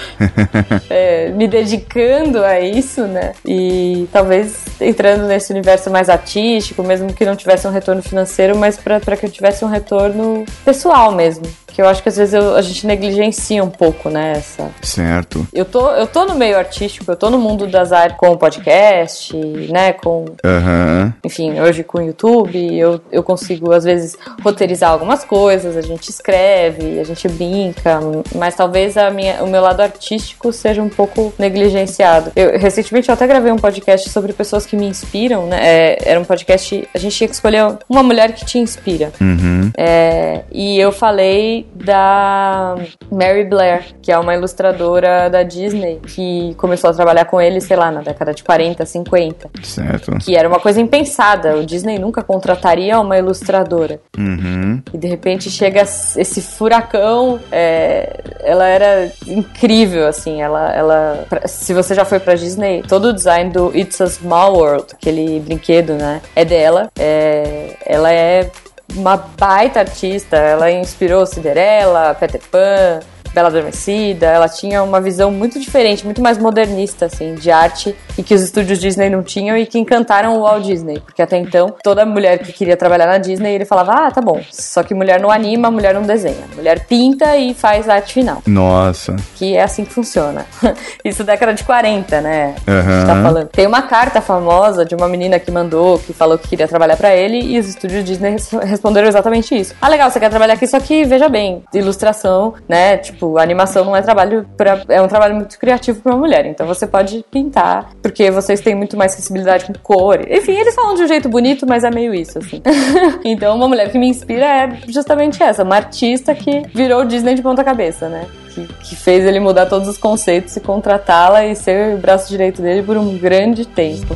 é, 0.88 1.30
me 1.30 1.48
dedicando 1.48 2.44
a 2.44 2.60
isso, 2.60 3.02
né? 3.06 3.32
E 3.44 4.08
talvez 4.12 4.64
entrando 4.80 5.26
nesse 5.26 5.52
universo 5.52 5.90
mais 5.90 6.08
artístico, 6.08 6.82
mesmo 6.82 7.12
que 7.12 7.24
não 7.24 7.34
tivesse 7.34 7.66
um 7.66 7.70
retorno 7.70 8.02
financeiro, 8.02 8.56
mas 8.56 8.76
para 8.76 9.16
que 9.16 9.26
eu 9.26 9.30
tivesse 9.30 9.64
um 9.64 9.68
retorno 9.68 10.44
pessoal 10.64 11.12
mesmo 11.12 11.44
que 11.74 11.82
eu 11.82 11.88
acho 11.88 12.02
que 12.02 12.08
às 12.08 12.16
vezes 12.16 12.32
eu, 12.32 12.54
a 12.54 12.62
gente 12.62 12.86
negligencia 12.86 13.62
um 13.62 13.68
pouco, 13.68 14.08
né? 14.08 14.34
Essa... 14.36 14.70
Certo. 14.80 15.44
Eu 15.52 15.64
tô, 15.64 15.90
eu 15.90 16.06
tô 16.06 16.24
no 16.24 16.36
meio 16.36 16.56
artístico, 16.56 17.10
eu 17.10 17.16
tô 17.16 17.28
no 17.28 17.38
mundo 17.38 17.66
das 17.66 17.90
artes 17.90 18.16
com 18.16 18.28
o 18.28 18.38
podcast, 18.38 19.36
né? 19.36 19.92
Com. 19.92 20.26
Uhum. 20.44 21.12
Enfim, 21.24 21.58
hoje 21.58 21.82
com 21.82 21.98
o 21.98 22.02
YouTube, 22.02 22.78
eu, 22.78 23.00
eu 23.10 23.24
consigo 23.24 23.72
às 23.72 23.82
vezes 23.82 24.16
roteirizar 24.40 24.92
algumas 24.92 25.24
coisas, 25.24 25.76
a 25.76 25.80
gente 25.80 26.08
escreve, 26.10 27.00
a 27.00 27.04
gente 27.04 27.26
brinca, 27.26 27.98
mas 28.36 28.54
talvez 28.54 28.96
a 28.96 29.10
minha, 29.10 29.42
o 29.42 29.48
meu 29.48 29.60
lado 29.60 29.80
artístico 29.80 30.52
seja 30.52 30.80
um 30.80 30.88
pouco 30.88 31.34
negligenciado. 31.36 32.30
Eu, 32.36 32.56
recentemente 32.56 33.08
eu 33.08 33.14
até 33.14 33.26
gravei 33.26 33.50
um 33.50 33.58
podcast 33.58 34.08
sobre 34.10 34.32
pessoas 34.32 34.64
que 34.64 34.76
me 34.76 34.86
inspiram, 34.86 35.48
né? 35.48 35.58
É, 35.60 35.98
era 36.04 36.20
um 36.20 36.24
podcast, 36.24 36.88
a 36.94 36.98
gente 36.98 37.16
tinha 37.16 37.26
que 37.26 37.34
escolher 37.34 37.64
uma 37.88 38.02
mulher 38.04 38.32
que 38.32 38.44
te 38.44 38.58
inspira. 38.58 39.12
Uhum. 39.20 39.72
É, 39.76 40.42
e 40.52 40.78
eu 40.78 40.92
falei 40.92 41.63
da 41.74 42.76
Mary 43.10 43.44
Blair, 43.44 43.94
que 44.00 44.12
é 44.12 44.18
uma 44.18 44.34
ilustradora 44.34 45.28
da 45.28 45.42
Disney, 45.42 46.00
que 46.06 46.54
começou 46.56 46.90
a 46.90 46.92
trabalhar 46.92 47.24
com 47.24 47.40
ele, 47.40 47.60
sei 47.60 47.76
lá, 47.76 47.90
na 47.90 48.00
década 48.00 48.32
de 48.32 48.42
40, 48.42 48.84
50. 48.84 49.50
Certo. 49.62 50.18
Que 50.18 50.36
era 50.36 50.48
uma 50.48 50.60
coisa 50.60 50.80
impensada. 50.80 51.56
O 51.56 51.66
Disney 51.66 51.98
nunca 51.98 52.22
contrataria 52.22 52.98
uma 53.00 53.18
ilustradora. 53.18 54.00
Uhum. 54.16 54.82
E 54.92 54.98
de 54.98 55.06
repente 55.06 55.50
chega 55.50 55.82
esse 55.82 56.40
furacão. 56.40 57.40
É, 57.50 58.20
ela 58.40 58.66
era 58.66 59.12
incrível, 59.26 60.06
assim. 60.06 60.42
Ela, 60.42 60.72
ela. 60.72 61.26
Se 61.46 61.74
você 61.74 61.94
já 61.94 62.04
foi 62.04 62.20
pra 62.20 62.34
Disney, 62.34 62.82
todo 62.86 63.06
o 63.06 63.12
design 63.12 63.50
do 63.50 63.76
It's 63.76 64.00
a 64.00 64.06
Small 64.06 64.56
World, 64.56 64.86
aquele 64.92 65.40
brinquedo, 65.40 65.94
né? 65.94 66.20
É 66.34 66.44
dela. 66.44 66.90
É, 66.98 67.76
ela 67.86 68.12
é 68.12 68.50
uma 68.94 69.16
baita 69.16 69.80
artista. 69.80 70.36
Ela 70.36 70.70
inspirou 70.70 71.26
Cinderela, 71.26 72.14
Peter 72.14 72.40
Pan, 72.50 73.00
Bela 73.34 73.48
Adormecida, 73.48 74.26
ela 74.26 74.48
tinha 74.48 74.82
uma 74.82 75.00
visão 75.00 75.30
muito 75.30 75.58
diferente, 75.58 76.04
muito 76.04 76.22
mais 76.22 76.38
modernista, 76.38 77.06
assim, 77.06 77.34
de 77.34 77.50
arte 77.50 77.94
e 78.16 78.22
que 78.22 78.32
os 78.32 78.42
estúdios 78.42 78.78
Disney 78.78 79.10
não 79.10 79.22
tinham 79.22 79.56
e 79.56 79.66
que 79.66 79.78
encantaram 79.78 80.38
o 80.38 80.42
Walt 80.42 80.64
Disney, 80.64 81.00
porque 81.00 81.20
até 81.20 81.36
então 81.36 81.74
toda 81.82 82.06
mulher 82.06 82.38
que 82.38 82.52
queria 82.52 82.76
trabalhar 82.76 83.06
na 83.06 83.18
Disney 83.18 83.54
ele 83.54 83.64
falava, 83.64 84.06
ah, 84.06 84.10
tá 84.10 84.20
bom, 84.20 84.40
só 84.52 84.82
que 84.84 84.94
mulher 84.94 85.20
não 85.20 85.30
anima, 85.30 85.70
mulher 85.70 85.94
não 85.94 86.02
desenha, 86.02 86.44
mulher 86.54 86.86
pinta 86.86 87.36
e 87.36 87.52
faz 87.54 87.88
arte 87.88 88.14
final. 88.14 88.40
Nossa. 88.46 89.16
Que 89.34 89.56
é 89.56 89.62
assim 89.62 89.84
que 89.84 89.92
funciona. 89.92 90.46
Isso 91.04 91.24
década 91.24 91.52
de 91.54 91.64
40, 91.64 92.20
né? 92.20 92.54
Uhum. 92.66 92.78
A 92.78 92.82
gente 92.82 93.06
tá 93.06 93.22
falando. 93.22 93.48
Tem 93.48 93.66
uma 93.66 93.82
carta 93.82 94.20
famosa 94.20 94.84
de 94.84 94.94
uma 94.94 95.08
menina 95.08 95.38
que 95.40 95.50
mandou, 95.50 95.98
que 95.98 96.12
falou 96.12 96.38
que 96.38 96.48
queria 96.48 96.68
trabalhar 96.68 96.96
para 96.96 97.14
ele 97.14 97.40
e 97.40 97.58
os 97.58 97.68
estúdios 97.68 98.04
Disney 98.04 98.36
responderam 98.62 99.08
exatamente 99.08 99.54
isso. 99.58 99.74
Ah, 99.80 99.88
legal, 99.88 100.10
você 100.10 100.20
quer 100.20 100.30
trabalhar 100.30 100.54
aqui, 100.54 100.66
só 100.66 100.78
que 100.78 101.04
veja 101.04 101.28
bem, 101.28 101.62
ilustração, 101.72 102.54
né? 102.68 102.96
Tipo, 102.98 103.23
Tipo, 103.24 103.38
animação 103.38 103.84
não 103.84 103.96
é 103.96 104.02
trabalho 104.02 104.46
para 104.56 104.82
é 104.88 105.00
um 105.00 105.08
trabalho 105.08 105.34
muito 105.34 105.58
criativo 105.58 106.00
para 106.02 106.12
uma 106.12 106.18
mulher. 106.18 106.44
Então 106.44 106.66
você 106.66 106.86
pode 106.86 107.24
pintar, 107.30 107.90
porque 108.02 108.30
vocês 108.30 108.60
têm 108.60 108.74
muito 108.74 108.96
mais 108.96 109.12
sensibilidade 109.12 109.64
com 109.64 109.72
cor. 109.72 110.20
Enfim, 110.30 110.52
eles 110.52 110.74
falam 110.74 110.94
de 110.94 111.02
um 111.02 111.08
jeito 111.08 111.28
bonito, 111.28 111.66
mas 111.66 111.84
é 111.84 111.90
meio 111.90 112.14
isso, 112.14 112.38
assim. 112.38 112.60
então, 113.24 113.56
uma 113.56 113.66
mulher 113.66 113.90
que 113.90 113.98
me 113.98 114.08
inspira 114.08 114.44
é 114.44 114.78
justamente 114.88 115.42
essa, 115.42 115.62
uma 115.62 115.76
artista 115.76 116.34
que 116.34 116.62
virou 116.74 117.04
Disney 117.04 117.34
de 117.34 117.42
ponta 117.42 117.64
cabeça, 117.64 118.08
né? 118.08 118.26
Que, 118.50 118.66
que 118.66 118.96
fez 118.96 119.24
ele 119.24 119.40
mudar 119.40 119.66
todos 119.66 119.88
os 119.88 119.96
conceitos 119.96 120.54
e 120.56 120.60
contratá-la 120.60 121.46
e 121.46 121.56
ser 121.56 121.94
o 121.94 121.98
braço 121.98 122.28
direito 122.28 122.60
dele 122.60 122.82
por 122.82 122.96
um 122.96 123.16
grande 123.16 123.66
tempo. 123.66 124.14